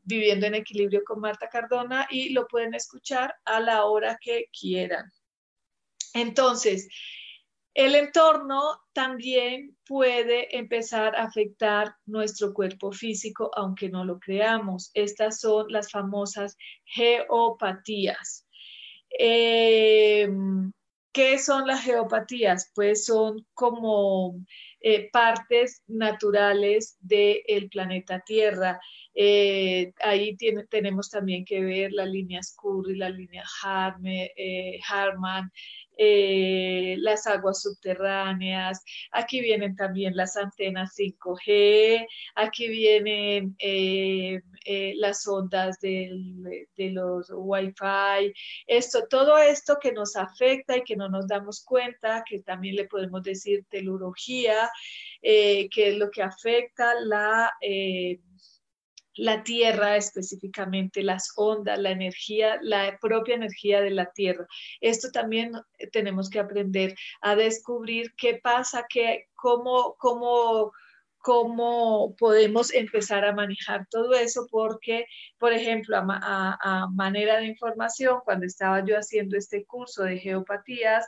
viviendo 0.04 0.46
en 0.46 0.56
equilibrio 0.56 1.04
con 1.06 1.20
Marta 1.20 1.50
Cardona 1.50 2.08
y 2.10 2.30
lo 2.30 2.48
pueden 2.48 2.74
escuchar 2.74 3.36
a 3.46 3.60
la 3.60 3.86
hora 3.86 4.18
que 4.22 4.46
quieran. 4.58 5.12
Entonces, 6.14 6.88
el 7.74 7.94
entorno 7.94 8.80
también 8.92 9.78
puede 9.86 10.58
empezar 10.58 11.16
a 11.16 11.26
afectar 11.26 11.96
nuestro 12.08 12.52
cuerpo 12.52 12.92
físico, 12.92 13.52
aunque 13.54 13.88
no 13.90 14.04
lo 14.04 14.20
creamos. 14.20 14.90
Estas 14.96 15.40
son 15.40 15.68
las 15.70 15.92
famosas 15.92 16.58
geopatías. 16.86 18.48
Eh, 19.20 20.28
¿Qué 21.12 21.40
son 21.40 21.68
las 21.68 21.84
geopatías? 21.84 22.72
Pues 22.74 23.06
son 23.06 23.46
como 23.54 24.36
eh, 24.90 25.10
partes 25.12 25.84
naturales 25.88 26.98
del 27.02 27.68
planeta 27.70 28.22
Tierra. 28.26 28.80
Eh, 29.14 29.92
ahí 30.02 30.38
tenemos 30.70 31.10
también 31.10 31.44
que 31.44 31.60
ver 31.60 31.92
la 31.92 32.06
línea 32.06 32.42
Scurry, 32.42 32.96
la 32.96 33.10
línea 33.10 33.44
eh, 34.06 34.80
Harman, 34.88 35.52
eh, 35.98 36.96
las 37.00 37.28
aguas 37.28 37.62
subterráneas, 37.62 38.84
aquí 39.12 39.42
vienen 39.42 39.76
también 39.76 40.16
las 40.16 40.38
antenas 40.38 40.96
5G, 40.98 42.08
aquí 42.36 42.68
vienen 42.68 43.56
eh, 43.60 44.42
eh, 44.66 44.94
las 44.98 45.28
ondas 45.28 45.80
de 45.80 46.10
los 46.78 47.32
Wi-Fi, 47.34 48.34
esto, 48.68 49.08
todo 49.10 49.38
esto 49.38 49.78
que 49.82 49.92
nos 49.92 50.16
afecta 50.16 50.78
y 50.78 50.84
que 50.84 50.96
no 50.96 51.10
nos 51.10 51.28
damos 51.28 51.64
cuenta, 51.64 52.24
que 52.28 52.42
también 52.42 52.76
le 52.76 52.86
podemos 52.86 53.24
decir 53.24 53.66
telurología, 53.70 54.70
que 55.22 55.70
es 55.74 55.98
lo 55.98 56.12
que 56.12 56.22
afecta 56.22 56.94
la 57.02 57.52
la 59.18 59.44
Tierra 59.44 59.98
específicamente, 59.98 61.04
las 61.04 61.34
ondas, 61.36 61.80
la 61.80 61.92
energía, 61.92 62.60
la 62.62 62.98
propia 63.00 63.36
energía 63.36 63.82
de 63.82 63.92
la 63.92 64.12
Tierra. 64.12 64.48
Esto 64.82 65.12
también 65.12 65.54
tenemos 65.92 66.30
que 66.30 66.40
aprender 66.40 66.96
a 67.22 67.36
descubrir 67.36 68.14
qué 68.16 68.40
pasa, 68.42 68.86
qué, 68.90 69.28
cómo, 69.36 69.96
cómo, 69.98 70.72
cómo 71.18 72.16
podemos 72.18 72.74
empezar 72.74 73.26
a 73.26 73.34
manejar 73.34 73.88
todo 73.90 74.14
eso, 74.14 74.48
porque, 74.50 75.06
por 75.38 75.52
ejemplo, 75.52 75.98
a, 75.98 76.88
manera 76.94 77.38
de 77.38 77.48
información, 77.48 78.22
cuando 78.24 78.46
estaba 78.46 78.86
yo 78.86 78.98
haciendo 78.98 79.38
este 79.38 79.66
curso 79.66 80.04
de 80.04 80.20
geopatías, 80.20 81.06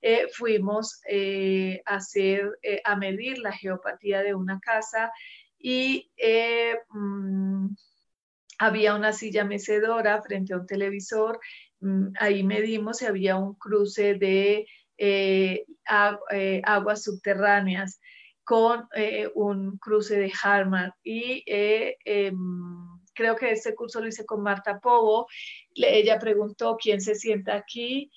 eh, 0.00 0.28
fuimos 0.32 1.00
eh, 1.08 1.82
a, 1.84 1.96
hacer, 1.96 2.56
eh, 2.62 2.80
a 2.84 2.94
medir 2.94 3.38
la 3.38 3.52
geopatía 3.52 4.22
de 4.22 4.34
una 4.34 4.60
casa 4.60 5.10
y 5.58 6.10
eh, 6.16 6.76
mm, 6.90 7.68
había 8.58 8.94
una 8.94 9.12
silla 9.12 9.44
mecedora 9.44 10.22
frente 10.22 10.54
a 10.54 10.58
un 10.58 10.66
televisor. 10.66 11.40
Mm, 11.80 12.08
ahí 12.18 12.42
medimos 12.42 13.02
y 13.02 13.06
había 13.06 13.36
un 13.36 13.54
cruce 13.54 14.14
de 14.14 14.66
eh, 14.96 15.64
eh, 16.32 16.62
aguas 16.64 17.02
subterráneas 17.04 18.00
con 18.44 18.88
un 19.34 19.76
cruce 19.78 20.18
de 20.18 20.32
Harman. 20.42 20.90
Y 21.02 21.44
em, 21.46 22.36
creo 23.14 23.36
que 23.36 23.50
este 23.50 23.74
curso 23.74 24.00
lo 24.00 24.08
hice 24.08 24.24
con 24.24 24.42
Marta 24.42 24.80
Povo. 24.80 25.26
ella 25.74 26.18
preguntó 26.18 26.78
quién 26.80 27.02
se 27.02 27.14
sienta 27.14 27.56
aquí. 27.56 28.10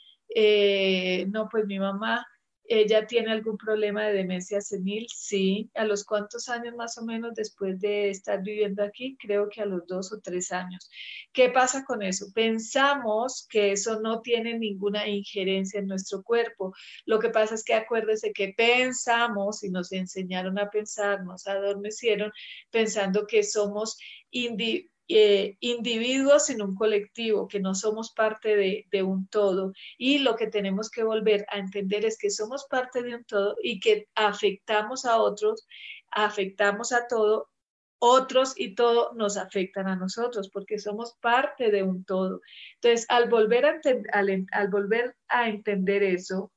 no, 1.27 1.49
pues 1.49 1.65
mi 1.65 1.79
mamá. 1.79 2.25
¿Ella 2.73 3.05
tiene 3.05 3.33
algún 3.33 3.57
problema 3.57 4.05
de 4.05 4.13
demencia 4.13 4.61
senil? 4.61 5.05
Sí. 5.13 5.69
¿A 5.75 5.83
los 5.83 6.05
cuántos 6.05 6.47
años 6.47 6.73
más 6.73 6.97
o 6.97 7.03
menos 7.03 7.33
después 7.35 7.81
de 7.81 8.09
estar 8.09 8.41
viviendo 8.41 8.81
aquí? 8.81 9.17
Creo 9.19 9.49
que 9.49 9.61
a 9.61 9.65
los 9.65 9.85
dos 9.87 10.13
o 10.13 10.21
tres 10.21 10.53
años. 10.53 10.89
¿Qué 11.33 11.49
pasa 11.49 11.83
con 11.83 12.01
eso? 12.01 12.27
Pensamos 12.33 13.45
que 13.49 13.73
eso 13.73 13.99
no 13.99 14.21
tiene 14.21 14.57
ninguna 14.57 15.05
injerencia 15.05 15.81
en 15.81 15.87
nuestro 15.87 16.23
cuerpo. 16.23 16.73
Lo 17.03 17.19
que 17.19 17.29
pasa 17.29 17.55
es 17.55 17.65
que 17.65 17.73
acuérdese 17.73 18.31
que 18.31 18.53
pensamos 18.55 19.65
y 19.65 19.69
nos 19.69 19.91
enseñaron 19.91 20.57
a 20.57 20.69
pensar, 20.69 21.25
nos 21.25 21.47
adormecieron 21.47 22.31
pensando 22.69 23.27
que 23.27 23.43
somos 23.43 23.97
individuos 24.29 24.90
eh, 25.15 25.57
individuos 25.59 26.49
en 26.49 26.61
un 26.61 26.75
colectivo, 26.75 27.47
que 27.47 27.59
no 27.59 27.75
somos 27.75 28.11
parte 28.11 28.55
de, 28.55 28.87
de, 28.91 29.03
un 29.03 29.27
todo. 29.27 29.73
Y 29.97 30.19
lo 30.19 30.35
que 30.35 30.47
tenemos 30.47 30.89
que 30.89 31.03
volver 31.03 31.45
a 31.49 31.57
entender 31.57 32.05
es 32.05 32.17
que 32.17 32.29
somos 32.29 32.65
parte 32.69 33.03
de 33.03 33.15
un 33.15 33.23
todo 33.25 33.55
y 33.61 33.79
que 33.79 34.07
afectamos 34.15 35.05
a 35.05 35.17
otros, 35.17 35.67
afectamos 36.11 36.91
a 36.91 37.07
todo, 37.07 37.49
otros 38.03 38.53
y 38.57 38.73
todo 38.73 39.13
nos 39.13 39.37
afectan 39.37 39.87
a 39.87 39.95
nosotros 39.95 40.49
porque 40.49 40.79
somos 40.79 41.13
parte 41.21 41.69
de 41.69 41.83
un 41.83 42.03
todo. 42.03 42.41
Entonces, 42.75 43.05
al 43.09 43.29
volver 43.29 43.65
a, 43.65 43.79
al, 44.11 44.47
al 44.51 44.67
volver 44.69 45.15
a 45.27 45.49
entender 45.49 46.01
eso, 46.01 46.51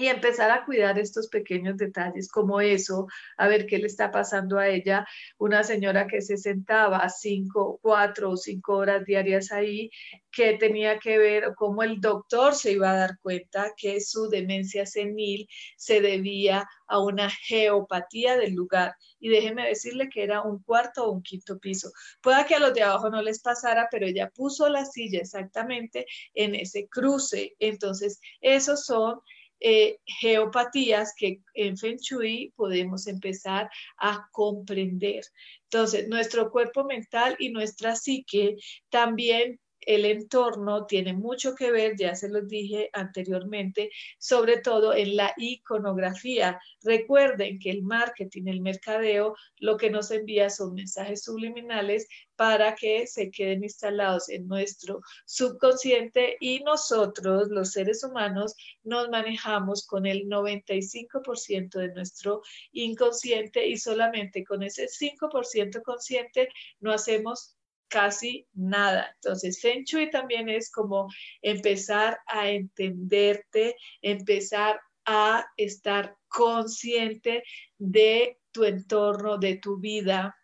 y 0.00 0.08
empezar 0.08 0.50
a 0.50 0.64
cuidar 0.64 0.98
estos 0.98 1.28
pequeños 1.28 1.76
detalles 1.76 2.28
como 2.28 2.62
eso, 2.62 3.06
a 3.36 3.48
ver 3.48 3.66
qué 3.66 3.76
le 3.76 3.86
está 3.86 4.10
pasando 4.10 4.58
a 4.58 4.66
ella, 4.66 5.06
una 5.36 5.62
señora 5.62 6.06
que 6.06 6.22
se 6.22 6.38
sentaba 6.38 7.06
cinco, 7.10 7.78
cuatro 7.82 8.30
o 8.30 8.36
cinco 8.38 8.76
horas 8.76 9.04
diarias 9.04 9.52
ahí, 9.52 9.90
que 10.32 10.54
tenía 10.54 10.98
que 10.98 11.18
ver 11.18 11.52
cómo 11.54 11.82
el 11.82 12.00
doctor 12.00 12.54
se 12.54 12.72
iba 12.72 12.90
a 12.90 12.96
dar 12.96 13.18
cuenta 13.20 13.72
que 13.76 14.00
su 14.00 14.30
demencia 14.30 14.86
senil 14.86 15.46
se 15.76 16.00
debía 16.00 16.66
a 16.86 16.98
una 16.98 17.28
geopatía 17.28 18.38
del 18.38 18.54
lugar. 18.54 18.94
Y 19.18 19.28
déjeme 19.28 19.68
decirle 19.68 20.08
que 20.08 20.22
era 20.22 20.40
un 20.40 20.62
cuarto 20.62 21.04
o 21.04 21.12
un 21.12 21.22
quinto 21.22 21.58
piso. 21.58 21.90
Pueda 22.22 22.46
que 22.46 22.54
a 22.54 22.58
los 22.58 22.72
de 22.72 22.84
abajo 22.84 23.10
no 23.10 23.20
les 23.20 23.42
pasara, 23.42 23.88
pero 23.90 24.06
ella 24.06 24.30
puso 24.30 24.66
la 24.70 24.86
silla 24.86 25.20
exactamente 25.20 26.06
en 26.32 26.54
ese 26.54 26.88
cruce. 26.88 27.54
Entonces, 27.58 28.18
esos 28.40 28.86
son 28.86 29.20
eh, 29.60 29.98
geopatías 30.04 31.14
que 31.16 31.40
en 31.54 31.76
Feng 31.76 31.98
Shui 31.98 32.52
podemos 32.56 33.06
empezar 33.06 33.70
a 33.98 34.26
comprender. 34.32 35.22
Entonces, 35.64 36.08
nuestro 36.08 36.50
cuerpo 36.50 36.84
mental 36.84 37.36
y 37.38 37.50
nuestra 37.50 37.94
psique 37.94 38.56
también 38.88 39.60
el 39.80 40.04
entorno 40.04 40.86
tiene 40.86 41.12
mucho 41.12 41.54
que 41.54 41.70
ver, 41.70 41.96
ya 41.96 42.14
se 42.14 42.28
los 42.28 42.48
dije 42.48 42.90
anteriormente, 42.92 43.90
sobre 44.18 44.58
todo 44.58 44.94
en 44.94 45.16
la 45.16 45.32
iconografía. 45.36 46.60
Recuerden 46.82 47.58
que 47.58 47.70
el 47.70 47.82
marketing, 47.82 48.46
el 48.46 48.60
mercadeo, 48.60 49.34
lo 49.58 49.76
que 49.76 49.90
nos 49.90 50.10
envía 50.10 50.50
son 50.50 50.74
mensajes 50.74 51.22
subliminales 51.24 52.06
para 52.36 52.74
que 52.74 53.06
se 53.06 53.30
queden 53.30 53.64
instalados 53.64 54.30
en 54.30 54.48
nuestro 54.48 55.00
subconsciente 55.26 56.36
y 56.40 56.60
nosotros, 56.60 57.48
los 57.50 57.72
seres 57.72 58.02
humanos, 58.02 58.54
nos 58.82 59.10
manejamos 59.10 59.86
con 59.86 60.06
el 60.06 60.26
95% 60.26 61.78
de 61.78 61.92
nuestro 61.92 62.42
inconsciente 62.72 63.66
y 63.66 63.76
solamente 63.76 64.44
con 64.44 64.62
ese 64.62 64.86
5% 64.86 65.82
consciente 65.82 66.48
no 66.80 66.92
hacemos 66.92 67.56
casi 67.90 68.46
nada. 68.54 69.10
Entonces, 69.16 69.60
Feng 69.60 69.84
también 70.10 70.48
es 70.48 70.70
como 70.70 71.08
empezar 71.42 72.18
a 72.26 72.48
entenderte, 72.48 73.76
empezar 74.00 74.80
a 75.04 75.44
estar 75.56 76.16
consciente 76.28 77.42
de 77.78 78.38
tu 78.52 78.64
entorno, 78.64 79.38
de 79.38 79.56
tu 79.56 79.78
vida, 79.78 80.36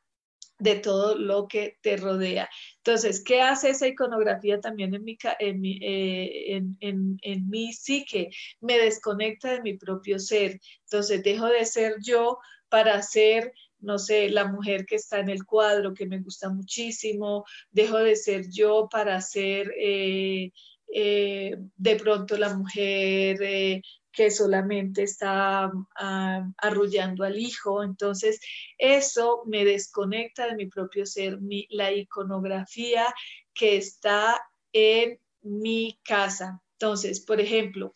de 0.58 0.76
todo 0.76 1.16
lo 1.16 1.48
que 1.48 1.78
te 1.82 1.96
rodea. 1.96 2.48
Entonces, 2.78 3.22
¿qué 3.22 3.42
hace 3.42 3.70
esa 3.70 3.86
iconografía 3.86 4.60
también 4.60 4.94
en 4.94 5.04
mi, 5.04 5.18
en 5.38 5.60
mi, 5.60 5.78
eh, 5.82 6.56
en, 6.80 7.18
en 7.22 7.48
mi 7.48 7.72
psique? 7.72 8.30
Me 8.60 8.78
desconecta 8.78 9.52
de 9.52 9.62
mi 9.62 9.76
propio 9.76 10.18
ser. 10.18 10.60
Entonces, 10.84 11.22
dejo 11.22 11.46
de 11.46 11.64
ser 11.64 11.96
yo 12.02 12.38
para 12.68 13.02
ser 13.02 13.52
no 13.86 13.98
sé, 14.00 14.28
la 14.30 14.46
mujer 14.48 14.84
que 14.84 14.96
está 14.96 15.20
en 15.20 15.30
el 15.30 15.46
cuadro, 15.46 15.94
que 15.94 16.06
me 16.06 16.18
gusta 16.18 16.50
muchísimo, 16.50 17.44
dejo 17.70 17.98
de 17.98 18.16
ser 18.16 18.50
yo 18.50 18.88
para 18.90 19.20
ser 19.20 19.72
eh, 19.78 20.50
eh, 20.92 21.56
de 21.76 21.96
pronto 21.96 22.36
la 22.36 22.52
mujer 22.52 23.40
eh, 23.40 23.82
que 24.10 24.32
solamente 24.32 25.04
está 25.04 25.70
ah, 26.00 26.48
arrullando 26.56 27.22
al 27.22 27.38
hijo. 27.38 27.84
Entonces, 27.84 28.40
eso 28.76 29.44
me 29.46 29.64
desconecta 29.64 30.48
de 30.48 30.56
mi 30.56 30.66
propio 30.66 31.06
ser, 31.06 31.38
la 31.70 31.92
iconografía 31.92 33.14
que 33.54 33.76
está 33.76 34.40
en 34.72 35.20
mi 35.42 36.00
casa. 36.02 36.60
Entonces, 36.72 37.20
por 37.20 37.40
ejemplo, 37.40 37.94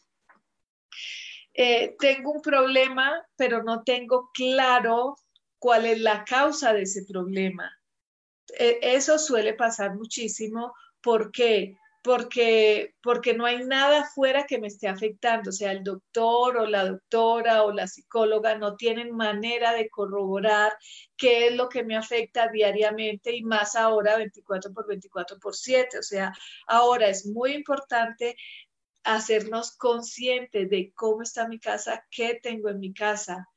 tengo 1.98 2.30
un 2.30 2.40
problema, 2.40 3.12
pero 3.36 3.62
no 3.64 3.82
tengo 3.82 4.30
claro 4.32 5.16
cuál 5.60 5.86
es 5.86 6.00
la 6.00 6.24
causa 6.24 6.72
de 6.72 6.82
ese 6.82 7.04
problema. 7.04 7.70
E, 8.58 8.80
eso 8.82 9.18
suele 9.18 9.54
pasar 9.54 9.94
muchísimo. 9.94 10.74
¿Por 11.00 11.30
qué? 11.30 11.76
Porque, 12.02 12.94
porque 13.02 13.34
no 13.34 13.44
hay 13.44 13.62
nada 13.64 14.00
afuera 14.00 14.46
que 14.46 14.58
me 14.58 14.68
esté 14.68 14.88
afectando, 14.88 15.50
o 15.50 15.52
sea, 15.52 15.70
el 15.70 15.84
doctor 15.84 16.56
o 16.56 16.66
la 16.66 16.86
doctora 16.86 17.62
o 17.64 17.72
la 17.72 17.86
psicóloga 17.86 18.56
no 18.56 18.76
tienen 18.76 19.14
manera 19.14 19.74
de 19.74 19.90
corroborar 19.90 20.72
qué 21.18 21.48
es 21.48 21.54
lo 21.54 21.68
que 21.68 21.84
me 21.84 21.96
afecta 21.96 22.48
diariamente 22.48 23.36
y 23.36 23.42
más 23.42 23.76
ahora 23.76 24.16
24 24.16 24.72
por 24.72 24.86
24 24.88 25.38
por 25.38 25.54
7. 25.54 25.98
O 25.98 26.02
sea, 26.02 26.32
ahora 26.66 27.08
es 27.08 27.26
muy 27.26 27.52
importante 27.52 28.34
hacernos 29.04 29.76
conscientes 29.76 30.70
de 30.70 30.92
cómo 30.94 31.22
está 31.22 31.48
mi 31.48 31.58
casa, 31.58 32.06
qué 32.10 32.40
tengo 32.42 32.70
en 32.70 32.80
mi 32.80 32.94
casa, 32.94 33.49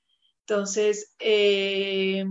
entonces, 0.45 1.15
eh, 1.19 2.25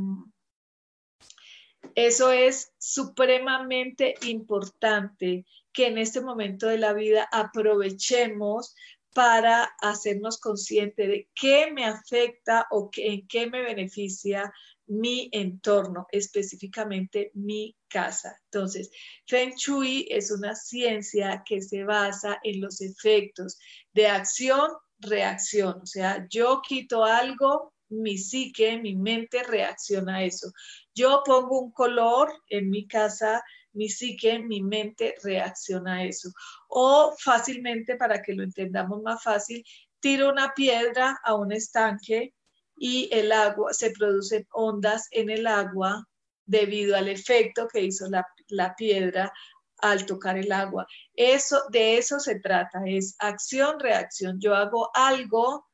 eso 1.95 2.31
es 2.31 2.73
supremamente 2.79 4.15
importante 4.23 5.47
que 5.73 5.87
en 5.87 5.99
este 5.99 6.21
momento 6.21 6.67
de 6.67 6.79
la 6.79 6.93
vida 6.93 7.29
aprovechemos 7.33 8.75
para 9.15 9.65
hacernos 9.81 10.39
conscientes 10.39 11.09
de 11.09 11.29
qué 11.35 11.71
me 11.71 11.85
afecta 11.85 12.67
o 12.71 12.91
en 12.97 13.27
qué 13.27 13.47
me 13.47 13.63
beneficia 13.63 14.53
mi 14.87 15.29
entorno, 15.33 16.07
específicamente 16.11 17.31
mi 17.35 17.77
casa. 17.89 18.39
Entonces, 18.45 18.91
Feng 19.27 19.55
Shui 19.55 20.07
es 20.11 20.31
una 20.31 20.55
ciencia 20.55 21.43
que 21.47 21.63
se 21.63 21.85
basa 21.85 22.39
en 22.43 22.61
los 22.61 22.81
efectos 22.81 23.59
de 23.93 24.07
acción, 24.07 24.71
reacción. 24.99 25.81
O 25.83 25.87
sea, 25.87 26.27
yo 26.31 26.63
quito 26.67 27.05
algo, 27.05 27.73
mi 27.93 28.17
psique, 28.19 28.79
mi 28.79 28.97
mente 28.97 29.43
reacciona 29.43 30.17
a 30.17 30.25
eso. 30.25 30.53
Yo 30.95 31.23
pongo 31.25 31.61
un 31.61 31.73
color 31.73 32.33
en 32.49 32.71
mi 32.71 32.87
casa, 32.87 33.43
mi 33.73 33.89
psique, 33.89 34.39
mi 34.39 34.63
mente 34.63 35.15
reacciona 35.23 35.97
a 35.97 36.05
eso. 36.05 36.31
O 36.69 37.15
fácilmente, 37.19 37.97
para 37.97 38.23
que 38.23 38.35
lo 38.35 38.43
entendamos 38.43 39.03
más 39.03 39.23
fácil, 39.23 39.65
tiro 40.01 40.31
una 40.31 40.53
piedra 40.55 41.19
a 41.25 41.35
un 41.35 41.53
estanque 41.53 42.35
y 42.77 43.09
el 43.13 43.33
agua, 43.33 43.73
se 43.73 43.91
producen 43.93 44.47
ondas 44.53 45.09
en 45.11 45.31
el 45.31 45.47
agua 45.47 46.07
debido 46.45 46.97
al 46.97 47.09
efecto 47.09 47.69
que 47.69 47.81
hizo 47.83 48.09
la, 48.09 48.27
la 48.49 48.75
piedra 48.75 49.33
al 49.79 50.07
tocar 50.07 50.39
el 50.39 50.51
agua. 50.53 50.87
Eso, 51.15 51.63
de 51.71 51.99
eso 51.99 52.19
se 52.19 52.41
trata, 52.41 52.83
es 52.87 53.15
acción, 53.19 53.79
reacción. 53.79 54.41
Yo 54.41 54.55
hago 54.55 54.91
algo 54.95 55.67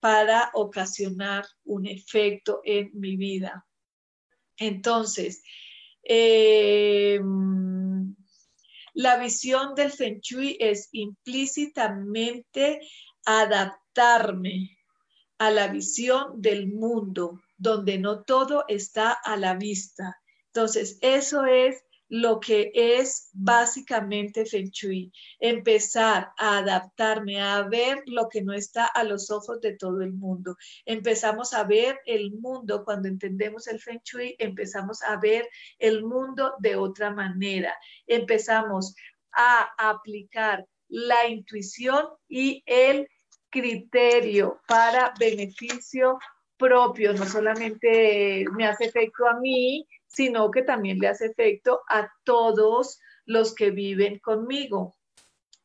para 0.00 0.50
ocasionar 0.54 1.44
un 1.64 1.86
efecto 1.86 2.60
en 2.64 2.90
mi 2.94 3.16
vida. 3.16 3.66
Entonces, 4.58 5.42
eh, 6.02 7.20
la 8.94 9.18
visión 9.18 9.74
del 9.74 9.90
Feng 9.90 10.20
Shui 10.20 10.56
es 10.58 10.88
implícitamente 10.92 12.80
adaptarme 13.26 14.78
a 15.38 15.50
la 15.50 15.68
visión 15.68 16.40
del 16.40 16.68
mundo, 16.68 17.42
donde 17.58 17.98
no 17.98 18.22
todo 18.22 18.64
está 18.68 19.12
a 19.12 19.36
la 19.36 19.54
vista. 19.54 20.18
Entonces, 20.46 20.98
eso 21.02 21.44
es 21.44 21.84
lo 22.08 22.38
que 22.40 22.70
es 22.74 23.30
básicamente 23.32 24.46
Feng 24.46 24.70
Shui, 24.70 25.12
empezar 25.40 26.30
a 26.38 26.58
adaptarme, 26.58 27.40
a 27.40 27.62
ver 27.62 28.02
lo 28.06 28.28
que 28.28 28.42
no 28.42 28.52
está 28.52 28.86
a 28.86 29.04
los 29.04 29.30
ojos 29.30 29.60
de 29.60 29.76
todo 29.76 30.02
el 30.02 30.12
mundo. 30.12 30.56
Empezamos 30.84 31.52
a 31.52 31.64
ver 31.64 31.98
el 32.06 32.32
mundo, 32.32 32.84
cuando 32.84 33.08
entendemos 33.08 33.66
el 33.66 33.80
Feng 33.80 34.00
Shui, 34.04 34.36
empezamos 34.38 35.02
a 35.02 35.16
ver 35.16 35.48
el 35.78 36.04
mundo 36.04 36.54
de 36.60 36.76
otra 36.76 37.10
manera. 37.10 37.74
Empezamos 38.06 38.94
a 39.32 39.68
aplicar 39.78 40.66
la 40.88 41.26
intuición 41.28 42.06
y 42.28 42.62
el 42.66 43.08
criterio 43.50 44.60
para 44.68 45.12
beneficio 45.18 46.18
propio, 46.56 47.12
no 47.12 47.26
solamente 47.26 48.44
me 48.52 48.66
hace 48.66 48.86
efecto 48.86 49.26
a 49.26 49.38
mí, 49.40 49.86
sino 50.16 50.50
que 50.50 50.62
también 50.62 50.98
le 50.98 51.08
hace 51.08 51.26
efecto 51.26 51.82
a 51.90 52.10
todos 52.24 52.98
los 53.26 53.54
que 53.54 53.70
viven 53.70 54.18
conmigo. 54.18 54.96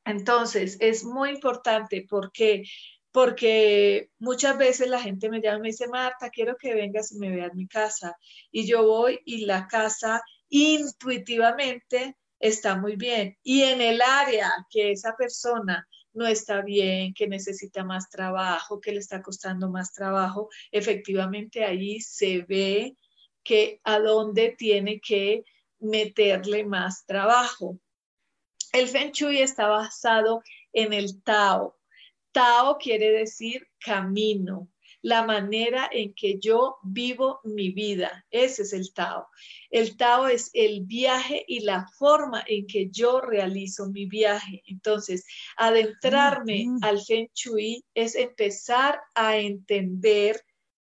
Entonces, 0.03 0.77
es 0.81 1.05
muy 1.05 1.29
importante 1.29 2.05
porque 2.09 2.63
porque 3.13 4.09
muchas 4.19 4.57
veces 4.57 4.87
la 4.87 5.01
gente 5.01 5.29
me 5.29 5.41
llama 5.41 5.57
y 5.57 5.61
me 5.61 5.67
dice, 5.69 5.87
Marta, 5.87 6.29
quiero 6.29 6.55
que 6.55 6.73
vengas 6.73 7.11
y 7.11 7.17
me 7.17 7.29
veas 7.29 7.53
mi 7.53 7.67
casa. 7.67 8.15
Y 8.51 8.65
yo 8.65 8.85
voy 8.85 9.19
y 9.25 9.45
la 9.45 9.67
casa 9.67 10.21
intuitivamente 10.47 12.17
está 12.39 12.77
muy 12.77 12.95
bien. 12.95 13.37
Y 13.43 13.63
en 13.63 13.81
el 13.81 14.01
área 14.01 14.49
que 14.69 14.91
esa 14.91 15.13
persona 15.17 15.85
no 16.13 16.25
está 16.25 16.61
bien, 16.61 17.13
que 17.13 17.27
necesita 17.27 17.83
más 17.83 18.09
trabajo, 18.09 18.79
que 18.79 18.93
le 18.93 18.99
está 18.99 19.21
costando 19.21 19.69
más 19.69 19.91
trabajo, 19.91 20.49
efectivamente 20.71 21.65
ahí 21.65 21.99
se 21.99 22.43
ve 22.43 22.95
que 23.51 23.81
a 23.83 23.99
dónde 23.99 24.55
tiene 24.57 25.01
que 25.01 25.43
meterle 25.79 26.63
más 26.63 27.05
trabajo. 27.05 27.77
El 28.71 28.87
Feng 28.87 29.11
Shui 29.11 29.41
está 29.41 29.67
basado 29.67 30.41
en 30.71 30.93
el 30.93 31.21
Tao. 31.21 31.77
Tao 32.31 32.77
quiere 32.77 33.11
decir 33.11 33.67
camino, 33.77 34.69
la 35.01 35.23
manera 35.23 35.89
en 35.91 36.13
que 36.13 36.39
yo 36.39 36.77
vivo 36.81 37.41
mi 37.43 37.71
vida. 37.71 38.25
Ese 38.31 38.61
es 38.61 38.71
el 38.71 38.93
Tao. 38.93 39.27
El 39.69 39.97
Tao 39.97 40.29
es 40.29 40.49
el 40.53 40.85
viaje 40.85 41.43
y 41.45 41.59
la 41.59 41.85
forma 41.99 42.45
en 42.47 42.65
que 42.67 42.87
yo 42.89 43.19
realizo 43.19 43.89
mi 43.89 44.05
viaje. 44.05 44.63
Entonces, 44.65 45.25
adentrarme 45.57 46.67
al 46.83 47.01
Feng 47.01 47.27
Shui 47.33 47.83
es 47.95 48.15
empezar 48.15 49.01
a 49.13 49.35
entender 49.35 50.39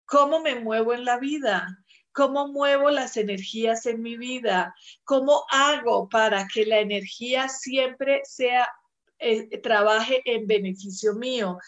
cómo 0.05 0.41
me 0.41 0.57
muevo 0.57 0.93
en 0.93 1.07
la 1.07 1.19
vida, 1.19 1.67
cómo 2.13 2.49
muevo 2.49 2.91
las 2.91 3.17
energías 3.17 3.87
en 3.87 4.03
mi 4.03 4.17
vida, 4.17 4.75
cómo 5.05 5.45
hago 5.51 6.09
para 6.09 6.47
que 6.53 6.67
la 6.67 6.81
energía 6.81 7.49
siempre 7.49 8.23
sea, 8.25 8.69
eh, 9.19 9.59
trabaje 9.61 10.23
en 10.25 10.47
beneficio 10.47 11.15
mío. 11.15 11.59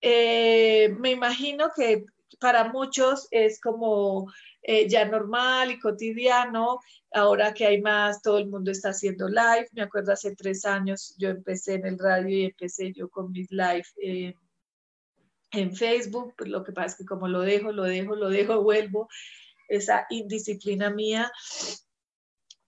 Eh, 0.00 0.94
me 0.98 1.10
imagino 1.10 1.70
que 1.74 2.04
para 2.40 2.72
muchos 2.72 3.28
es 3.30 3.60
como 3.60 4.32
eh, 4.62 4.88
ya 4.88 5.04
normal 5.04 5.70
y 5.70 5.78
cotidiano, 5.78 6.80
ahora 7.12 7.54
que 7.54 7.66
hay 7.66 7.80
más, 7.80 8.22
todo 8.22 8.38
el 8.38 8.48
mundo 8.48 8.70
está 8.70 8.90
haciendo 8.90 9.28
live. 9.28 9.68
Me 9.72 9.82
acuerdo 9.82 10.12
hace 10.12 10.34
tres 10.34 10.64
años 10.64 11.14
yo 11.18 11.28
empecé 11.30 11.74
en 11.74 11.86
el 11.86 11.98
radio 11.98 12.36
y 12.36 12.44
empecé 12.44 12.92
yo 12.92 13.08
con 13.10 13.30
mis 13.32 13.50
live 13.50 13.84
en 15.52 15.74
Facebook, 15.76 16.34
pues, 16.36 16.50
lo 16.50 16.64
que 16.64 16.72
pasa 16.72 16.88
es 16.88 16.96
que 16.96 17.04
como 17.04 17.28
lo 17.28 17.40
dejo, 17.40 17.72
lo 17.72 17.84
dejo, 17.84 18.16
lo 18.16 18.28
dejo, 18.28 18.62
vuelvo, 18.62 19.08
esa 19.68 20.06
indisciplina 20.10 20.90
mía. 20.90 21.30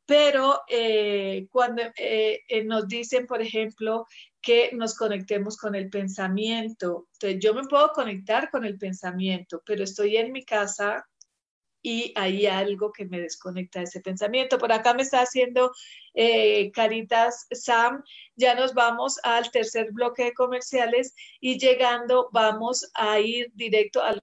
Pero 0.07 0.61
eh, 0.69 1.47
cuando 1.51 1.83
eh, 1.97 2.41
eh, 2.47 2.65
nos 2.65 2.87
dicen, 2.87 3.27
por 3.27 3.41
ejemplo, 3.41 4.07
que 4.43 4.71
nos 4.75 4.95
conectemos 4.97 5.57
con 5.57 5.75
el 5.75 5.89
pensamiento, 5.89 7.09
entonces 7.15 7.41
yo 7.43 7.55
me 7.55 7.67
puedo 7.67 7.91
conectar 7.93 8.51
con 8.51 8.67
el 8.67 8.77
pensamiento, 8.77 9.63
pero 9.65 9.83
estoy 9.83 10.19
en 10.19 10.33
mi 10.33 10.45
casa 10.45 11.07
y 11.85 12.15
hay 12.17 12.47
algo 12.47 12.93
que 12.93 13.05
me 13.05 13.21
desconecta 13.21 13.81
de 13.81 13.85
ese 13.85 14.01
pensamiento. 14.01 14.57
Por 14.57 14.73
acá 14.73 14.95
me 14.95 15.03
está 15.03 15.21
haciendo 15.21 15.71
eh, 16.15 16.73
caritas 16.73 17.47
Sam. 17.51 18.03
Ya 18.37 18.55
nos 18.55 18.73
vamos 18.73 19.21
al 19.23 19.51
tercer 19.51 19.93
bloque 19.93 20.25
de 20.25 20.33
comerciales 20.33 21.15
y 21.41 21.59
llegando 21.59 22.31
vamos 22.33 22.91
a 22.95 23.21
ir 23.21 23.53
directo 23.55 24.03
al 24.03 24.23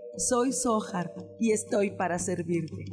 Soy 0.17 0.51
Sohar 0.51 1.13
y 1.39 1.51
estoy 1.51 1.91
para 1.91 2.19
servirte. 2.19 2.85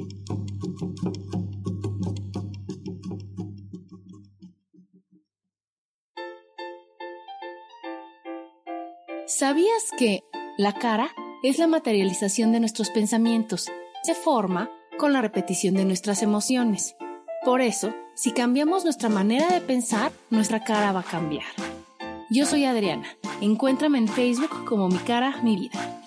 ¿Sabías 9.27 9.91
que 9.97 10.23
la 10.57 10.73
cara 10.73 11.11
es 11.43 11.59
la 11.59 11.67
materialización 11.67 12.51
de 12.51 12.59
nuestros 12.59 12.89
pensamientos? 12.89 13.69
Se 14.03 14.15
forma 14.15 14.69
con 14.97 15.13
la 15.13 15.21
repetición 15.21 15.75
de 15.75 15.85
nuestras 15.85 16.23
emociones. 16.23 16.95
Por 17.43 17.61
eso, 17.61 17.93
si 18.15 18.31
cambiamos 18.31 18.85
nuestra 18.85 19.09
manera 19.09 19.47
de 19.49 19.61
pensar, 19.61 20.11
nuestra 20.29 20.63
cara 20.63 20.93
va 20.93 21.01
a 21.01 21.03
cambiar. 21.03 21.45
Yo 22.29 22.45
soy 22.45 22.65
Adriana. 22.65 23.07
Encuéntrame 23.41 23.97
en 23.97 24.07
Facebook 24.07 24.65
como 24.65 24.87
Mi 24.87 24.99
Cara, 24.99 25.41
Mi 25.43 25.55
Vida. 25.55 25.98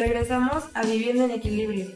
Regresamos 0.00 0.64
a 0.72 0.82
Viviendo 0.82 1.24
en 1.24 1.30
Equilibrio. 1.32 1.88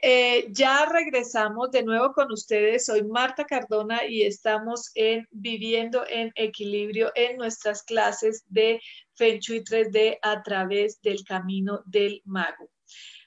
Eh, 0.00 0.46
ya 0.52 0.86
regresamos 0.86 1.70
de 1.70 1.82
nuevo 1.82 2.14
con 2.14 2.32
ustedes. 2.32 2.86
Soy 2.86 3.04
Marta 3.04 3.44
Cardona 3.44 4.06
y 4.08 4.22
estamos 4.22 4.90
en 4.94 5.28
Viviendo 5.30 6.02
en 6.08 6.32
Equilibrio 6.34 7.12
en 7.14 7.36
nuestras 7.36 7.82
clases 7.82 8.42
de 8.46 8.80
Feng 9.14 9.38
Shui 9.40 9.60
3D 9.60 10.16
a 10.22 10.42
través 10.42 10.98
del 11.02 11.24
camino 11.24 11.82
del 11.84 12.22
mago. 12.24 12.70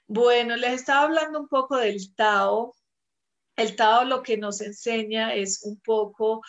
Bueno, 0.08 0.56
les 0.56 0.74
estaba 0.74 1.04
hablando 1.04 1.40
un 1.40 1.48
poco 1.48 1.78
del 1.78 2.16
Tao. 2.16 2.74
El 3.56 3.76
Tao 3.76 4.06
lo 4.06 4.24
que 4.24 4.38
nos 4.38 4.60
enseña 4.60 5.36
es 5.36 5.62
un 5.62 5.80
poco 5.82 6.42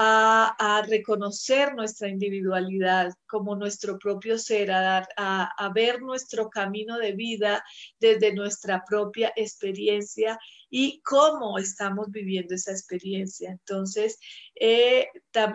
a, 0.00 0.82
reconocer 0.88 1.74
nuestra 1.74 2.08
individualidad 2.08 3.12
como 3.26 3.56
nuestro 3.56 3.98
propio 3.98 4.38
ser, 4.38 4.70
a, 4.70 5.04
a 5.16 5.72
ver 5.72 6.00
nuestro 6.00 6.48
camino 6.48 6.98
de 6.98 7.12
vida 7.12 7.64
desde 7.98 8.32
nuestra 8.32 8.84
propia 8.88 9.32
experiencia 9.34 10.38
y 10.70 11.00
cómo 11.02 11.58
estamos 11.58 12.10
viviendo 12.10 12.54
esa 12.54 12.72
experiencia. 12.72 13.50
Entonces, 13.50 14.18
eh, 14.54 15.08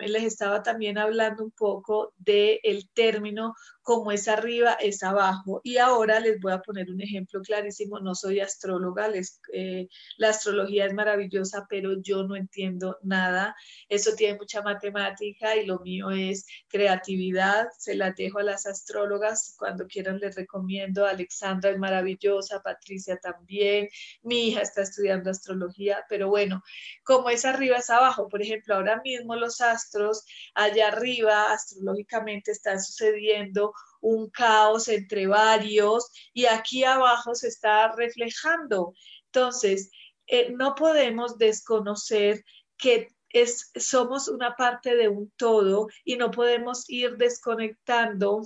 les 0.06 0.24
estaba 0.24 0.62
también 0.62 0.98
hablando 0.98 1.44
un 1.44 1.50
poco 1.50 2.14
del 2.16 2.58
el 2.62 2.88
término 2.90 3.54
como 3.82 4.12
es 4.12 4.28
arriba, 4.28 4.72
es 4.80 5.02
abajo. 5.02 5.60
Y 5.62 5.76
ahora 5.76 6.18
les 6.18 6.40
voy 6.40 6.52
a 6.52 6.62
poner 6.62 6.90
un 6.90 7.02
ejemplo 7.02 7.42
clarísimo. 7.42 8.00
No 8.00 8.14
soy 8.14 8.40
astróloga, 8.40 9.08
les, 9.08 9.40
eh, 9.52 9.88
la 10.16 10.30
astrología 10.30 10.86
es 10.86 10.94
maravillosa, 10.94 11.66
pero 11.68 12.00
yo 12.00 12.24
no 12.24 12.34
entiendo 12.34 12.96
nada. 13.02 13.54
Eso 13.88 14.12
tiene 14.16 14.38
mucha 14.38 14.62
matemática 14.62 15.54
y 15.56 15.66
lo 15.66 15.80
mío 15.80 16.10
es 16.10 16.46
creatividad. 16.68 17.68
Se 17.78 17.94
la 17.94 18.12
dejo 18.12 18.38
a 18.38 18.42
las 18.42 18.66
astrólogas. 18.66 19.54
Cuando 19.58 19.86
quieran 19.86 20.18
les 20.18 20.34
recomiendo. 20.34 21.04
Alexandra 21.06 21.70
es 21.70 21.78
maravillosa, 21.78 22.62
Patricia 22.62 23.18
también. 23.18 23.88
Mi 24.22 24.48
hija 24.48 24.62
está 24.62 24.82
estudiando 24.82 25.03
astrología, 25.12 26.04
pero 26.08 26.28
bueno, 26.28 26.62
como 27.02 27.30
es 27.30 27.44
arriba, 27.44 27.76
es 27.76 27.90
abajo. 27.90 28.28
Por 28.28 28.42
ejemplo, 28.42 28.74
ahora 28.74 29.00
mismo 29.02 29.36
los 29.36 29.60
astros 29.60 30.24
allá 30.54 30.88
arriba 30.88 31.52
astrológicamente 31.52 32.52
están 32.52 32.82
sucediendo 32.82 33.72
un 34.00 34.30
caos 34.30 34.88
entre 34.88 35.26
varios 35.26 36.10
y 36.32 36.46
aquí 36.46 36.84
abajo 36.84 37.34
se 37.34 37.48
está 37.48 37.92
reflejando. 37.92 38.94
Entonces, 39.26 39.90
eh, 40.26 40.52
no 40.52 40.74
podemos 40.74 41.38
desconocer 41.38 42.44
que 42.76 43.08
es, 43.30 43.70
somos 43.74 44.28
una 44.28 44.54
parte 44.56 44.94
de 44.96 45.08
un 45.08 45.30
todo 45.36 45.88
y 46.04 46.16
no 46.16 46.30
podemos 46.30 46.84
ir 46.88 47.16
desconectando 47.16 48.42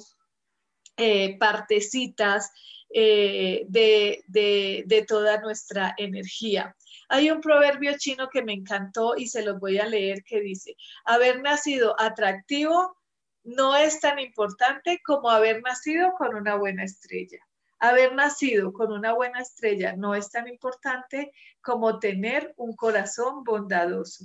eh, 0.96 1.38
partecitas 1.38 2.50
eh, 2.90 3.66
de, 3.68 4.24
de, 4.26 5.04
toda 5.06 5.40
nuestra 5.40 5.94
energía. 5.98 6.74
Hay 7.10 7.30
un 7.30 7.40
proverbio 7.40 7.92
chino 7.98 8.28
que 8.30 8.42
me 8.42 8.54
encantó 8.54 9.14
y 9.16 9.26
se 9.28 9.42
los 9.42 9.58
voy 9.58 9.78
a 9.78 9.86
leer 9.86 10.22
que 10.24 10.40
dice, 10.40 10.74
haber 11.04 11.42
nacido 11.42 11.94
atractivo 11.98 12.96
no 13.44 13.76
es 13.76 14.00
tan 14.00 14.18
importante 14.18 15.00
como 15.04 15.30
haber 15.30 15.62
nacido 15.62 16.12
con 16.16 16.34
una 16.34 16.56
buena 16.56 16.84
estrella. 16.84 17.38
Haber 17.78 18.14
nacido 18.14 18.72
con 18.72 18.92
una 18.92 19.12
buena 19.12 19.40
estrella 19.40 19.94
no 19.96 20.14
es 20.14 20.30
tan 20.30 20.48
importante 20.48 21.30
como 21.62 21.98
tener 21.98 22.52
un 22.56 22.74
corazón 22.74 23.44
bondadoso. 23.44 24.24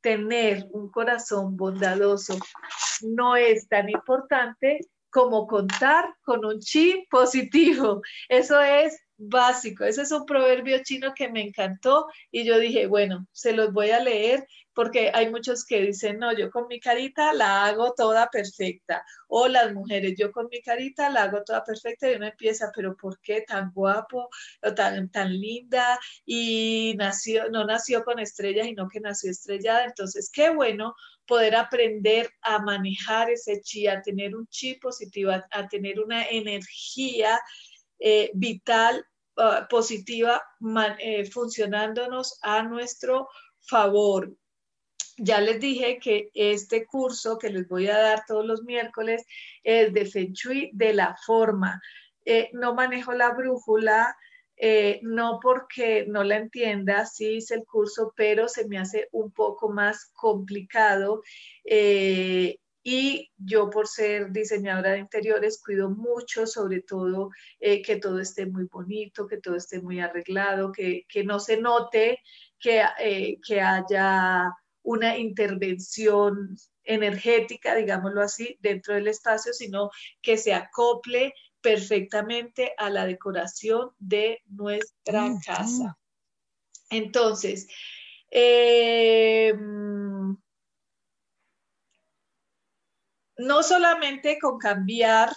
Tener 0.00 0.66
un 0.70 0.90
corazón 0.90 1.56
bondadoso 1.56 2.38
no 3.02 3.36
es 3.36 3.68
tan 3.68 3.90
importante 3.90 4.80
como 5.14 5.46
contar 5.46 6.12
con 6.24 6.44
un 6.44 6.58
chi 6.58 7.06
positivo. 7.08 8.02
Eso 8.28 8.60
es 8.60 9.00
básico. 9.16 9.84
Ese 9.84 10.02
es 10.02 10.10
un 10.10 10.26
proverbio 10.26 10.82
chino 10.82 11.12
que 11.14 11.30
me 11.30 11.40
encantó 11.40 12.08
y 12.32 12.44
yo 12.44 12.58
dije, 12.58 12.88
bueno, 12.88 13.24
se 13.30 13.52
los 13.52 13.72
voy 13.72 13.90
a 13.90 14.00
leer 14.00 14.44
porque 14.74 15.12
hay 15.14 15.30
muchos 15.30 15.64
que 15.64 15.80
dicen, 15.82 16.18
no, 16.18 16.36
yo 16.36 16.50
con 16.50 16.66
mi 16.66 16.80
carita 16.80 17.32
la 17.32 17.64
hago 17.64 17.94
toda 17.94 18.28
perfecta. 18.28 19.04
O 19.28 19.46
las 19.46 19.72
mujeres, 19.72 20.14
yo 20.18 20.32
con 20.32 20.48
mi 20.50 20.60
carita 20.62 21.08
la 21.10 21.22
hago 21.24 21.44
toda 21.44 21.62
perfecta 21.62 22.10
y 22.10 22.16
uno 22.16 22.26
empieza, 22.26 22.72
pero 22.74 22.96
¿por 22.96 23.20
qué 23.20 23.42
tan 23.42 23.70
guapo 23.72 24.28
o 24.62 24.74
tan, 24.74 25.10
tan 25.10 25.32
linda? 25.32 26.00
Y 26.26 26.94
nació, 26.98 27.48
no 27.50 27.64
nació 27.64 28.02
con 28.02 28.18
estrellas, 28.18 28.66
sino 28.66 28.88
que 28.88 28.98
nació 28.98 29.30
estrellada. 29.30 29.84
Entonces, 29.84 30.28
qué 30.32 30.50
bueno 30.50 30.96
poder 31.26 31.54
aprender 31.54 32.30
a 32.42 32.58
manejar 32.58 33.30
ese 33.30 33.60
chi, 33.60 33.86
a 33.86 34.02
tener 34.02 34.34
un 34.36 34.46
chi 34.48 34.74
positivo, 34.74 35.32
a, 35.32 35.68
tener 35.68 36.00
una 36.00 36.24
energía 36.28 37.40
eh, 37.98 38.30
vital 38.34 39.04
ah, 39.36 39.66
positiva 39.68 40.42
eh, 40.98 41.24
funcionándonos 41.26 42.38
a 42.42 42.62
nuestro 42.62 43.28
favor. 43.60 44.34
Ya 45.16 45.40
les 45.40 45.60
dije 45.60 45.98
que 46.00 46.30
este 46.34 46.86
curso 46.86 47.38
que 47.38 47.50
les 47.50 47.68
voy 47.68 47.86
a 47.86 47.98
dar 47.98 48.24
todos 48.26 48.44
los 48.44 48.62
miércoles 48.64 49.24
es 49.62 49.92
de 49.92 50.06
Feng 50.06 50.32
Shui 50.32 50.70
de 50.72 50.92
la 50.92 51.16
forma. 51.24 51.80
Eh, 52.24 52.50
no 52.52 52.74
manejo 52.74 53.12
la 53.12 53.30
brújula, 53.30 54.16
eh, 54.56 55.00
no 55.02 55.38
porque 55.42 56.06
no 56.08 56.24
la 56.24 56.36
entienda, 56.36 57.06
sí 57.06 57.36
hice 57.36 57.56
el 57.56 57.64
curso, 57.64 58.12
pero 58.16 58.48
se 58.48 58.66
me 58.68 58.78
hace 58.78 59.08
un 59.12 59.32
poco 59.32 59.70
más 59.70 60.10
complicado. 60.14 61.22
Eh, 61.64 62.58
y 62.82 63.32
yo 63.38 63.70
por 63.70 63.88
ser 63.88 64.30
diseñadora 64.30 64.92
de 64.92 64.98
interiores 64.98 65.62
cuido 65.64 65.88
mucho, 65.88 66.46
sobre 66.46 66.82
todo 66.82 67.30
que 67.58 67.96
todo 67.96 68.20
esté 68.20 68.44
muy 68.44 68.64
bonito, 68.64 69.26
que 69.26 69.38
todo 69.38 69.56
esté 69.56 69.80
muy 69.80 70.00
arreglado, 70.00 70.70
que, 70.70 71.06
no 71.24 71.40
se 71.40 71.56
note 71.56 72.18
que, 72.60 72.84
que 73.42 73.60
haya 73.62 74.50
una 74.82 75.16
intervención 75.16 76.56
energética, 76.84 77.74
digámoslo 77.74 78.22
así, 78.22 78.58
dentro 78.60 78.94
del 78.94 79.08
espacio, 79.08 79.52
sino 79.52 79.90
que 80.22 80.36
se 80.36 80.54
acople 80.54 81.34
perfectamente 81.64 82.74
a 82.76 82.90
la 82.90 83.06
decoración 83.06 83.92
de 83.98 84.42
nuestra 84.44 85.30
casa. 85.46 85.98
Entonces, 86.90 87.66
em, 88.30 89.56
no 93.38 93.62
solamente 93.62 94.38
con 94.38 94.58
cambiar 94.58 95.30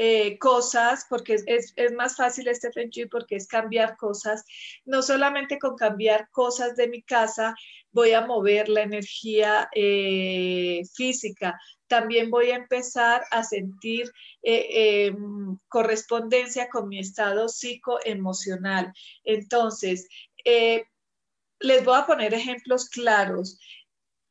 eh, 0.00 0.38
cosas, 0.38 1.06
porque 1.10 1.38
es, 1.44 1.74
más 1.96 2.14
fácil 2.14 2.46
este 2.46 2.70
Feng 2.70 2.88
porque 3.10 3.34
es 3.34 3.48
cambiar 3.48 3.96
cosas, 3.96 4.44
no 4.84 5.02
solamente 5.02 5.58
con 5.58 5.74
cambiar 5.74 6.28
cosas 6.30 6.76
de 6.76 6.86
mi 6.86 7.02
casa 7.02 7.56
voy 7.90 8.12
a 8.12 8.24
mover 8.24 8.68
la 8.68 8.82
energía 8.82 9.68
eh, 9.74 10.82
física, 10.94 11.58
también 11.88 12.30
voy 12.30 12.52
a 12.52 12.56
empezar 12.56 13.24
a 13.32 13.42
sentir 13.42 14.08
eh, 14.44 15.06
em, 15.06 15.58
correspondencia 15.66 16.68
con 16.68 16.86
mi 16.86 17.00
estado 17.00 17.48
psicoemocional. 17.48 18.92
Entonces, 19.24 20.06
les 20.44 21.84
voy 21.84 21.98
a 21.98 22.06
poner 22.06 22.34
ejemplos 22.34 22.88
claros 22.88 23.58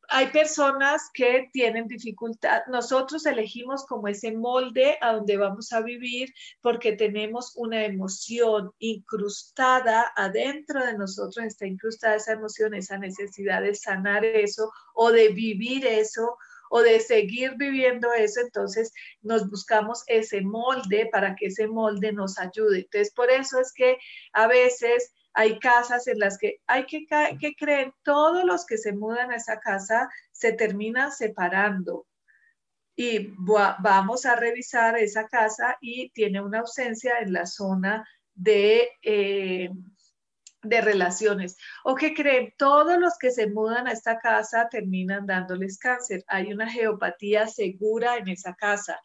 hay 0.10 0.28
personas 0.28 1.10
que 1.14 1.50
tienen 1.52 1.88
dificultad. 1.88 2.62
Nosotros 2.68 3.26
elegimos 3.26 3.86
como 3.86 4.08
ese 4.08 4.32
molde 4.32 4.98
a 5.02 5.14
donde 5.14 5.38
vamos 5.38 5.74
a 5.74 5.82
vivir 5.82 6.34
porque 6.62 6.94
tenemos 6.94 7.54
una 7.56 7.84
emoción 7.84 8.72
incrustada 8.80 10.12
adentro 10.16 10.86
de 10.86 10.98
nosotros, 10.98 11.46
está 11.46 11.66
incrustada 11.66 12.16
esa 12.16 12.34
emoción, 12.34 12.74
esa 12.74 12.98
necesidad 12.98 13.62
de 13.62 13.76
sanar 13.76 14.24
eso 14.24 14.72
o 14.94 15.12
de 15.12 15.30
vivir 15.30 15.86
eso 15.86 16.38
o 16.70 16.82
de 16.82 17.00
seguir 17.00 17.54
viviendo 17.58 18.12
eso, 18.14 18.42
entonces 18.42 18.92
nos 19.22 19.50
buscamos 19.50 20.04
ese 20.08 20.42
molde 20.42 21.08
para 21.12 21.36
que 21.36 21.48
ese 21.48 21.68
molde 21.68 22.12
nos 22.12 22.38
ayude. 22.38 22.80
Entonces, 22.80 23.14
por 23.14 23.30
eso 23.30 23.60
es 23.60 23.74
que 23.74 23.98
a 24.34 24.48
veces 24.48 25.14
hay 25.38 25.60
casas 25.60 26.08
en 26.08 26.18
las 26.18 26.40
que 26.40 26.62
hay 26.66 26.88
que, 26.88 27.06
que 27.40 27.54
creen, 27.56 27.94
todos 28.02 28.44
los 28.44 28.66
que 28.66 28.80
se 28.80 28.92
mudan 28.92 29.30
a 29.30 29.36
esa 29.36 29.60
casa 29.60 30.10
se 30.32 30.54
terminan 30.54 31.12
separando. 31.12 32.08
Y 32.96 33.36
vamos 33.38 34.26
a 34.26 34.36
revisar 34.36 34.98
esa 34.98 35.28
casa 35.28 35.78
y 35.80 36.10
tiene 36.10 36.42
una 36.42 36.62
ausencia 36.62 37.20
en 37.20 37.34
la 37.34 37.46
zona 37.46 38.04
de, 38.34 38.90
eh, 39.04 39.70
de 40.64 40.82
relaciones. 40.82 41.56
O 41.84 41.94
que 41.94 42.16
creen, 42.16 42.56
todos 42.58 42.98
los 42.98 43.16
que 43.20 43.30
se 43.30 43.46
mudan 43.46 43.86
a 43.86 43.92
esta 43.92 44.18
casa 44.18 44.68
terminan 44.70 45.28
dándoles 45.28 45.78
cáncer. 45.78 46.24
Hay 46.26 46.52
una 46.52 46.68
geopatía 46.68 47.46
segura 47.46 48.18
en 48.18 48.30
esa 48.30 48.56
casa. 48.56 49.00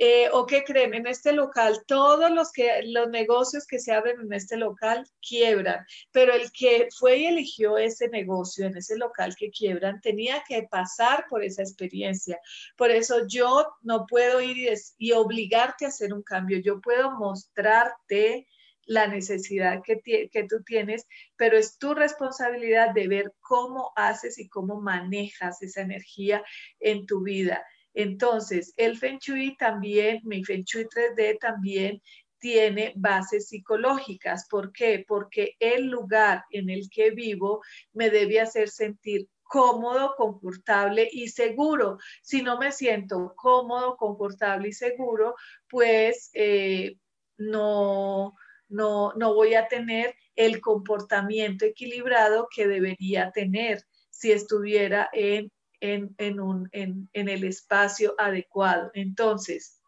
Eh, 0.00 0.28
o 0.32 0.46
que 0.46 0.62
creen 0.62 0.94
en 0.94 1.08
este 1.08 1.32
local, 1.32 1.82
todos 1.88 2.30
los, 2.30 2.52
que, 2.52 2.82
los 2.84 3.08
negocios 3.10 3.66
que 3.66 3.80
se 3.80 3.90
abren 3.92 4.20
en 4.20 4.32
este 4.32 4.56
local 4.56 5.04
quiebran, 5.20 5.84
pero 6.12 6.32
el 6.34 6.52
que 6.52 6.86
fue 6.96 7.16
y 7.16 7.26
eligió 7.26 7.76
ese 7.76 8.08
negocio 8.08 8.66
en 8.66 8.76
ese 8.76 8.96
local 8.96 9.34
que 9.36 9.50
quiebran 9.50 10.00
tenía 10.00 10.44
que 10.46 10.68
pasar 10.70 11.26
por 11.28 11.42
esa 11.42 11.62
experiencia. 11.62 12.38
Por 12.76 12.92
eso 12.92 13.26
yo 13.26 13.66
no 13.82 14.06
puedo 14.06 14.40
ir 14.40 14.56
y, 14.56 14.68
y 14.98 15.12
obligarte 15.12 15.86
a 15.86 15.88
hacer 15.88 16.14
un 16.14 16.22
cambio, 16.22 16.58
yo 16.58 16.80
puedo 16.80 17.10
mostrarte 17.10 18.46
la 18.88 19.06
necesidad 19.06 19.82
que, 19.84 20.00
que, 20.00 20.44
tú 20.44 20.62
tienes, 20.64 21.06
pero 21.36 21.58
es 21.58 21.76
tu 21.76 21.94
responsabilidad 21.94 22.94
de 22.94 23.06
ver 23.06 23.34
cómo 23.40 23.92
haces 23.96 24.38
y 24.38 24.48
cómo 24.48 24.80
manejas 24.80 25.60
esa 25.60 25.82
energía 25.82 26.42
en 26.80 27.04
tu 27.04 27.22
vida. 27.22 27.64
Entonces, 27.98 28.74
el 28.76 28.96
Feng 28.96 29.18
Shui 29.18 29.56
también, 29.56 30.20
mi 30.22 30.44
Feng 30.44 30.62
Shui 30.62 30.84
3D 30.84 31.36
también 31.40 32.00
tiene 32.38 32.92
bases 32.94 33.48
psicológicas. 33.48 34.46
¿Por 34.48 34.70
qué? 34.70 35.04
Porque 35.08 35.56
el 35.58 35.86
lugar 35.88 36.44
en 36.50 36.70
el 36.70 36.88
que 36.90 37.10
vivo 37.10 37.60
me 37.92 38.08
debe 38.10 38.40
hacer 38.40 38.68
sentir 38.68 39.26
cómodo, 39.42 40.14
confortable 40.16 41.08
y 41.10 41.26
seguro. 41.26 41.98
Si 42.22 42.40
no 42.40 42.56
me 42.56 42.70
siento 42.70 43.34
cómodo, 43.34 43.96
confortable 43.96 44.68
y 44.68 44.72
seguro, 44.74 45.34
pues 45.68 46.30
eh, 46.34 46.98
no, 47.36 48.32
no, 48.68 49.12
no 49.14 49.34
voy 49.34 49.54
a 49.54 49.66
tener 49.66 50.14
el 50.36 50.60
comportamiento 50.60 51.64
equilibrado 51.64 52.46
que 52.54 52.68
debería 52.68 53.32
tener 53.32 53.82
si 54.08 54.30
estuviera 54.30 55.10
en 55.12 55.50
en, 55.80 56.40
un, 56.40 56.68
en, 56.72 57.08
en 57.12 57.28
el 57.28 57.44
espacio 57.44 58.14
adecuado. 58.18 58.90
Entonces, 58.94 59.78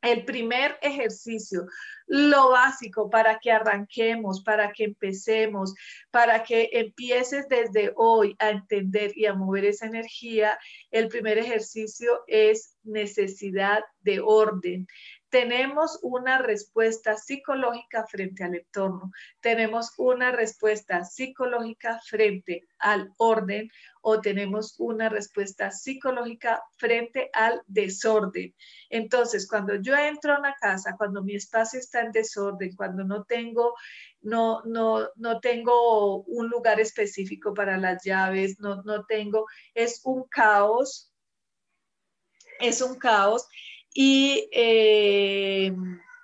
el 0.00 0.24
primer 0.24 0.78
ejercicio, 0.80 1.66
lo 2.06 2.50
básico 2.50 3.10
para 3.10 3.38
que 3.38 3.50
arranquemos, 3.50 4.42
para 4.42 4.72
que 4.72 4.84
empecemos, 4.84 5.74
para 6.10 6.44
que 6.44 6.70
empieces 6.72 7.48
desde 7.48 7.92
hoy 7.96 8.36
a 8.38 8.50
entender 8.50 9.12
y 9.16 9.26
a 9.26 9.34
mover 9.34 9.64
esa 9.64 9.86
energía, 9.86 10.58
el 10.90 11.08
primer 11.08 11.38
ejercicio 11.38 12.22
es 12.28 12.76
necesidad 12.84 13.82
de 14.00 14.20
orden. 14.20 14.86
Tenemos 15.30 15.98
una 16.02 16.38
respuesta 16.38 17.16
psicológica 17.16 18.06
frente 18.06 18.44
al 18.44 18.54
entorno, 18.54 19.12
tenemos 19.40 19.92
una 19.98 20.32
respuesta 20.32 21.04
psicológica 21.04 22.00
frente 22.06 22.66
al 22.78 23.12
orden 23.18 23.70
o 24.00 24.20
tenemos 24.20 24.74
una 24.78 25.08
respuesta 25.08 25.70
psicológica 25.70 26.62
frente 26.76 27.30
al 27.34 27.62
desorden. 27.66 28.54
Entonces, 28.88 29.46
cuando 29.46 29.74
yo 29.76 29.94
entro 29.96 30.34
a 30.34 30.38
una 30.38 30.54
casa, 30.54 30.94
cuando 30.96 31.22
mi 31.22 31.34
espacio 31.34 31.78
está 31.78 32.00
en 32.00 32.12
desorden, 32.12 32.74
cuando 32.74 33.04
no 33.04 33.24
tengo, 33.24 33.74
no, 34.22 34.62
no, 34.64 35.08
no 35.16 35.40
tengo 35.40 36.22
un 36.22 36.48
lugar 36.48 36.80
específico 36.80 37.52
para 37.52 37.76
las 37.76 38.02
llaves, 38.02 38.58
no, 38.60 38.82
no 38.82 39.04
tengo, 39.04 39.46
es 39.74 40.00
un 40.04 40.24
caos, 40.24 41.12
es 42.60 42.80
un 42.80 42.98
caos 42.98 43.46
y, 43.92 44.48
eh, 44.52 45.72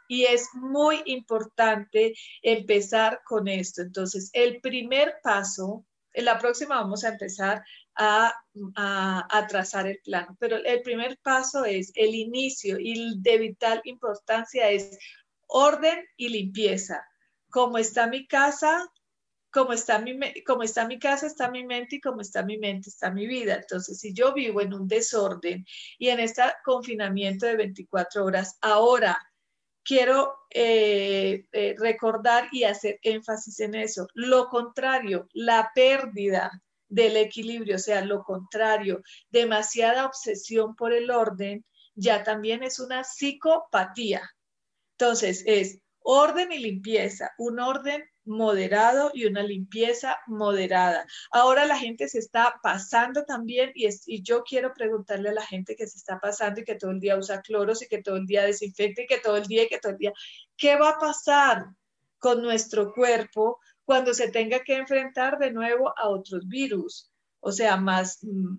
y 0.08 0.24
es 0.24 0.48
muy 0.54 1.02
importante 1.06 2.14
empezar 2.42 3.20
con 3.24 3.48
esto. 3.48 3.82
Entonces, 3.82 4.30
el 4.32 4.60
primer 4.60 5.16
paso, 5.22 5.84
en 6.12 6.26
la 6.26 6.38
próxima 6.38 6.76
vamos 6.76 7.04
a 7.04 7.08
empezar 7.08 7.64
a, 7.96 8.32
a, 8.76 9.46
trazar 9.48 9.86
el 9.86 9.98
plano, 10.04 10.36
pero 10.38 10.56
el 10.56 10.82
primer 10.82 11.18
paso 11.22 11.64
es 11.64 11.92
el 11.94 12.14
inicio 12.14 12.78
y 12.78 13.20
de 13.20 13.38
vital 13.38 13.80
importancia 13.84 14.70
es 14.70 14.98
orden 15.46 16.04
y 16.16 16.28
limpieza. 16.28 17.04
¿Cómo 17.50 17.78
está 17.78 18.06
mi 18.06 18.26
casa? 18.26 18.90
Como 19.54 19.72
está, 19.72 20.00
mi, 20.00 20.18
como 20.42 20.64
está 20.64 20.84
mi 20.86 20.98
casa, 20.98 21.28
está 21.28 21.48
mi 21.48 21.64
mente 21.64 21.96
y 21.96 22.00
como 22.00 22.20
está 22.20 22.42
mi 22.42 22.58
mente, 22.58 22.90
está 22.90 23.10
mi 23.12 23.26
vida. 23.28 23.54
Entonces, 23.54 24.00
si 24.00 24.12
yo 24.12 24.34
vivo 24.34 24.60
en 24.60 24.74
un 24.74 24.88
desorden 24.88 25.64
y 25.96 26.08
en 26.08 26.18
este 26.18 26.42
confinamiento 26.64 27.46
de 27.46 27.56
24 27.56 28.24
horas, 28.24 28.58
ahora 28.60 29.16
quiero 29.84 30.34
eh, 30.50 31.46
eh, 31.52 31.76
recordar 31.78 32.48
y 32.50 32.64
hacer 32.64 32.98
énfasis 33.02 33.60
en 33.60 33.76
eso. 33.76 34.08
Lo 34.14 34.48
contrario, 34.48 35.28
la 35.32 35.70
pérdida 35.72 36.50
del 36.88 37.16
equilibrio, 37.16 37.76
o 37.76 37.78
sea, 37.78 38.04
lo 38.04 38.24
contrario, 38.24 39.02
demasiada 39.30 40.04
obsesión 40.04 40.74
por 40.74 40.92
el 40.92 41.12
orden, 41.12 41.64
ya 41.94 42.24
también 42.24 42.64
es 42.64 42.80
una 42.80 43.04
psicopatía. 43.04 44.28
Entonces, 44.98 45.44
es 45.46 45.78
orden 46.00 46.50
y 46.50 46.58
limpieza, 46.58 47.30
un 47.38 47.60
orden 47.60 48.04
moderado 48.24 49.10
y 49.14 49.26
una 49.26 49.42
limpieza 49.42 50.16
moderada. 50.26 51.06
Ahora 51.30 51.66
la 51.66 51.78
gente 51.78 52.08
se 52.08 52.18
está 52.18 52.58
pasando 52.62 53.24
también 53.24 53.70
y, 53.74 53.88
y, 54.06 54.22
yo 54.22 54.42
quiero 54.42 54.72
preguntarle 54.74 55.30
a 55.30 55.34
la 55.34 55.46
gente 55.46 55.76
que 55.76 55.86
se 55.86 55.98
está 55.98 56.20
pasando 56.20 56.60
y 56.60 56.64
que 56.64 56.76
todo 56.76 56.90
el 56.90 57.00
día 57.00 57.16
usa 57.16 57.42
cloros 57.42 57.82
y 57.82 57.88
que 57.88 58.02
todo 58.02 58.16
el 58.16 58.26
día 58.26 58.44
desinfecta 58.44 59.02
y 59.02 59.06
que 59.06 59.18
todo 59.18 59.36
el 59.36 59.44
día 59.44 59.64
y 59.64 59.68
que 59.68 59.78
todo 59.78 59.92
el 59.92 59.98
día, 59.98 60.12
¿qué 60.56 60.76
va 60.76 60.90
a 60.90 60.98
pasar 60.98 61.66
con 62.18 62.42
nuestro 62.42 62.92
cuerpo 62.92 63.60
cuando 63.84 64.14
se 64.14 64.30
tenga 64.30 64.60
que 64.60 64.76
enfrentar 64.76 65.38
de 65.38 65.52
nuevo 65.52 65.92
a 65.98 66.08
otros 66.08 66.48
virus? 66.48 67.10
O 67.40 67.52
sea, 67.52 67.76
más, 67.76 68.20
mm, 68.22 68.56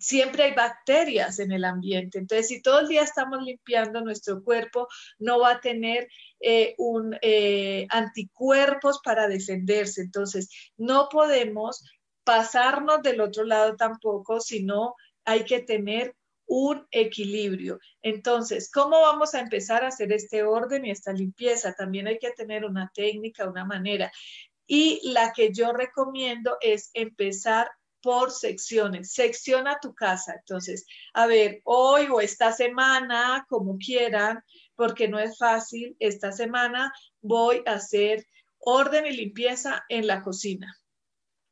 siempre 0.00 0.44
hay 0.44 0.54
bacterias 0.54 1.38
en 1.38 1.52
el 1.52 1.64
ambiente. 1.64 2.18
Entonces, 2.18 2.48
si 2.48 2.62
todo 2.62 2.80
el 2.80 2.88
día 2.88 3.02
estamos 3.02 3.42
limpiando 3.42 4.00
nuestro 4.00 4.42
cuerpo, 4.42 4.88
no 5.18 5.38
va 5.38 5.52
a 5.52 5.60
tener 5.60 6.08
eh, 6.40 6.74
un, 6.78 7.16
eh, 7.22 7.86
anticuerpos 7.90 9.00
para 9.04 9.28
defenderse. 9.28 10.00
Entonces, 10.00 10.48
no 10.76 11.08
podemos 11.10 11.84
pasarnos 12.24 13.02
del 13.02 13.20
otro 13.20 13.44
lado 13.44 13.76
tampoco, 13.76 14.40
sino 14.40 14.94
hay 15.24 15.44
que 15.44 15.60
tener 15.60 16.16
un 16.46 16.86
equilibrio. 16.90 17.78
Entonces, 18.02 18.70
¿cómo 18.72 19.00
vamos 19.00 19.34
a 19.34 19.40
empezar 19.40 19.84
a 19.84 19.88
hacer 19.88 20.12
este 20.12 20.42
orden 20.42 20.84
y 20.84 20.90
esta 20.90 21.12
limpieza? 21.12 21.74
También 21.74 22.08
hay 22.08 22.18
que 22.18 22.32
tener 22.32 22.64
una 22.64 22.90
técnica, 22.92 23.48
una 23.48 23.64
manera. 23.64 24.10
Y 24.66 25.00
la 25.12 25.32
que 25.32 25.52
yo 25.52 25.72
recomiendo 25.72 26.56
es 26.60 26.90
empezar 26.94 27.70
por 28.02 28.30
secciones. 28.30 29.12
Secciona 29.12 29.78
tu 29.80 29.94
casa. 29.94 30.34
Entonces, 30.38 30.86
a 31.14 31.26
ver, 31.26 31.60
hoy 31.64 32.08
o 32.10 32.20
esta 32.20 32.52
semana, 32.52 33.46
como 33.48 33.78
quieran, 33.78 34.42
porque 34.76 35.08
no 35.08 35.18
es 35.18 35.36
fácil, 35.38 35.96
esta 35.98 36.32
semana 36.32 36.92
voy 37.20 37.62
a 37.66 37.72
hacer 37.72 38.26
orden 38.58 39.06
y 39.06 39.12
limpieza 39.12 39.84
en 39.88 40.06
la 40.06 40.22
cocina. 40.22 40.74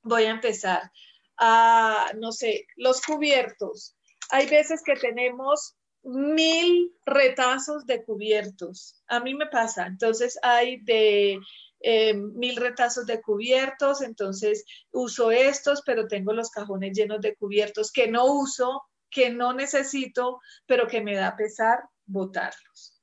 Voy 0.02 0.24
a 0.24 0.30
empezar 0.30 0.90
a, 1.36 2.12
no 2.16 2.32
sé, 2.32 2.66
los 2.76 3.00
cubiertos. 3.02 3.96
Hay 4.30 4.48
veces 4.48 4.82
que 4.84 4.94
tenemos 4.94 5.76
mil 6.02 6.94
retazos 7.04 7.86
de 7.86 8.04
cubiertos. 8.04 9.02
A 9.08 9.20
mí 9.20 9.34
me 9.34 9.46
pasa. 9.46 9.86
Entonces 9.86 10.38
hay 10.42 10.80
de 10.80 11.38
eh, 11.80 12.14
mil 12.14 12.56
retazos 12.56 13.06
de 13.06 13.20
cubiertos, 13.20 14.02
entonces 14.02 14.64
uso 14.90 15.30
estos, 15.30 15.82
pero 15.84 16.08
tengo 16.08 16.32
los 16.32 16.50
cajones 16.50 16.96
llenos 16.96 17.20
de 17.20 17.36
cubiertos 17.36 17.92
que 17.92 18.08
no 18.08 18.26
uso, 18.26 18.82
que 19.10 19.30
no 19.30 19.52
necesito, 19.52 20.40
pero 20.66 20.86
que 20.86 21.00
me 21.00 21.14
da 21.14 21.36
pesar 21.36 21.78
botarlos. 22.06 23.00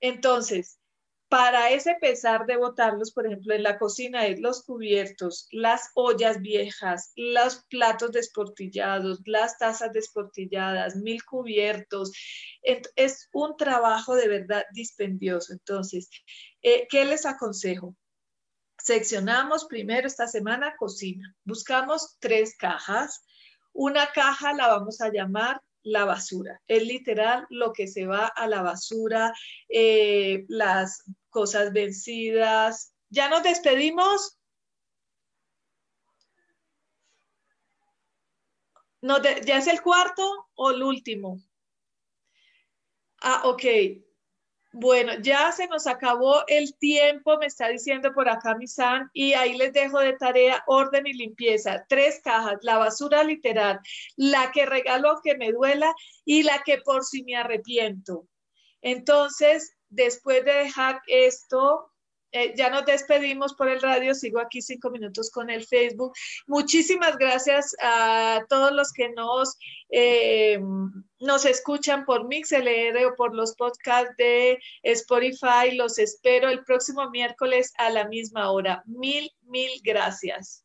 Entonces, 0.00 0.77
para 1.28 1.70
ese 1.70 1.94
pesar 2.00 2.46
de 2.46 2.56
botarlos, 2.56 3.12
por 3.12 3.26
ejemplo, 3.26 3.54
en 3.54 3.62
la 3.62 3.78
cocina 3.78 4.26
es 4.26 4.40
los 4.40 4.62
cubiertos, 4.62 5.46
las 5.50 5.90
ollas 5.94 6.40
viejas, 6.40 7.12
los 7.16 7.64
platos 7.68 8.12
desportillados, 8.12 9.20
las 9.26 9.58
tazas 9.58 9.92
desportilladas, 9.92 10.96
mil 10.96 11.22
cubiertos. 11.24 12.12
Es 12.62 13.28
un 13.32 13.56
trabajo 13.56 14.14
de 14.14 14.28
verdad 14.28 14.64
dispendioso. 14.72 15.52
Entonces, 15.52 16.08
eh, 16.62 16.86
¿qué 16.88 17.04
les 17.04 17.26
aconsejo? 17.26 17.94
Seccionamos 18.78 19.66
primero 19.66 20.06
esta 20.06 20.26
semana 20.28 20.76
cocina. 20.78 21.36
Buscamos 21.44 22.16
tres 22.20 22.56
cajas. 22.56 23.22
Una 23.74 24.06
caja 24.12 24.54
la 24.54 24.68
vamos 24.68 25.02
a 25.02 25.10
llamar 25.10 25.60
la 25.88 26.04
basura. 26.04 26.60
Es 26.68 26.82
literal 26.84 27.46
lo 27.50 27.72
que 27.72 27.86
se 27.86 28.06
va 28.06 28.26
a 28.26 28.46
la 28.46 28.62
basura, 28.62 29.32
eh, 29.68 30.44
las 30.48 31.04
cosas 31.30 31.72
vencidas. 31.72 32.92
¿Ya 33.10 33.28
nos 33.28 33.42
despedimos? 33.42 34.38
No, 39.00 39.22
¿Ya 39.22 39.58
es 39.58 39.66
el 39.66 39.80
cuarto 39.80 40.48
o 40.54 40.70
el 40.70 40.82
último? 40.82 41.40
Ah, 43.20 43.42
ok. 43.44 43.64
Bueno, 44.72 45.12
ya 45.22 45.50
se 45.50 45.66
nos 45.66 45.86
acabó 45.86 46.44
el 46.46 46.76
tiempo, 46.76 47.38
me 47.38 47.46
está 47.46 47.68
diciendo 47.68 48.12
por 48.12 48.28
acá 48.28 48.54
mi 48.54 48.66
San, 48.66 49.08
y 49.14 49.32
ahí 49.32 49.56
les 49.56 49.72
dejo 49.72 49.98
de 49.98 50.12
tarea 50.12 50.62
orden 50.66 51.06
y 51.06 51.14
limpieza. 51.14 51.86
Tres 51.88 52.20
cajas, 52.22 52.58
la 52.60 52.76
basura 52.76 53.24
literal, 53.24 53.80
la 54.16 54.52
que 54.52 54.66
regalo 54.66 55.20
que 55.24 55.36
me 55.36 55.52
duela 55.52 55.94
y 56.24 56.42
la 56.42 56.62
que 56.64 56.78
por 56.78 57.04
si 57.04 57.24
me 57.24 57.36
arrepiento. 57.36 58.28
Entonces, 58.82 59.74
después 59.88 60.44
de 60.44 60.52
dejar 60.52 61.00
esto, 61.06 61.90
eh, 62.32 62.54
ya 62.56 62.70
nos 62.70 62.84
despedimos 62.84 63.54
por 63.54 63.68
el 63.68 63.80
radio, 63.80 64.14
sigo 64.14 64.40
aquí 64.40 64.60
cinco 64.60 64.90
minutos 64.90 65.30
con 65.30 65.50
el 65.50 65.66
Facebook. 65.66 66.12
Muchísimas 66.46 67.16
gracias 67.16 67.74
a 67.82 68.44
todos 68.48 68.72
los 68.72 68.92
que 68.92 69.08
nos, 69.10 69.56
eh, 69.90 70.58
nos 71.20 71.44
escuchan 71.46 72.04
por 72.04 72.28
MixLR 72.28 73.06
o 73.06 73.16
por 73.16 73.34
los 73.34 73.54
podcasts 73.54 74.14
de 74.18 74.58
Spotify. 74.82 75.72
Los 75.72 75.98
espero 75.98 76.50
el 76.50 76.64
próximo 76.64 77.08
miércoles 77.10 77.72
a 77.78 77.90
la 77.90 78.06
misma 78.08 78.50
hora. 78.50 78.82
Mil, 78.86 79.30
mil 79.42 79.70
gracias. 79.82 80.64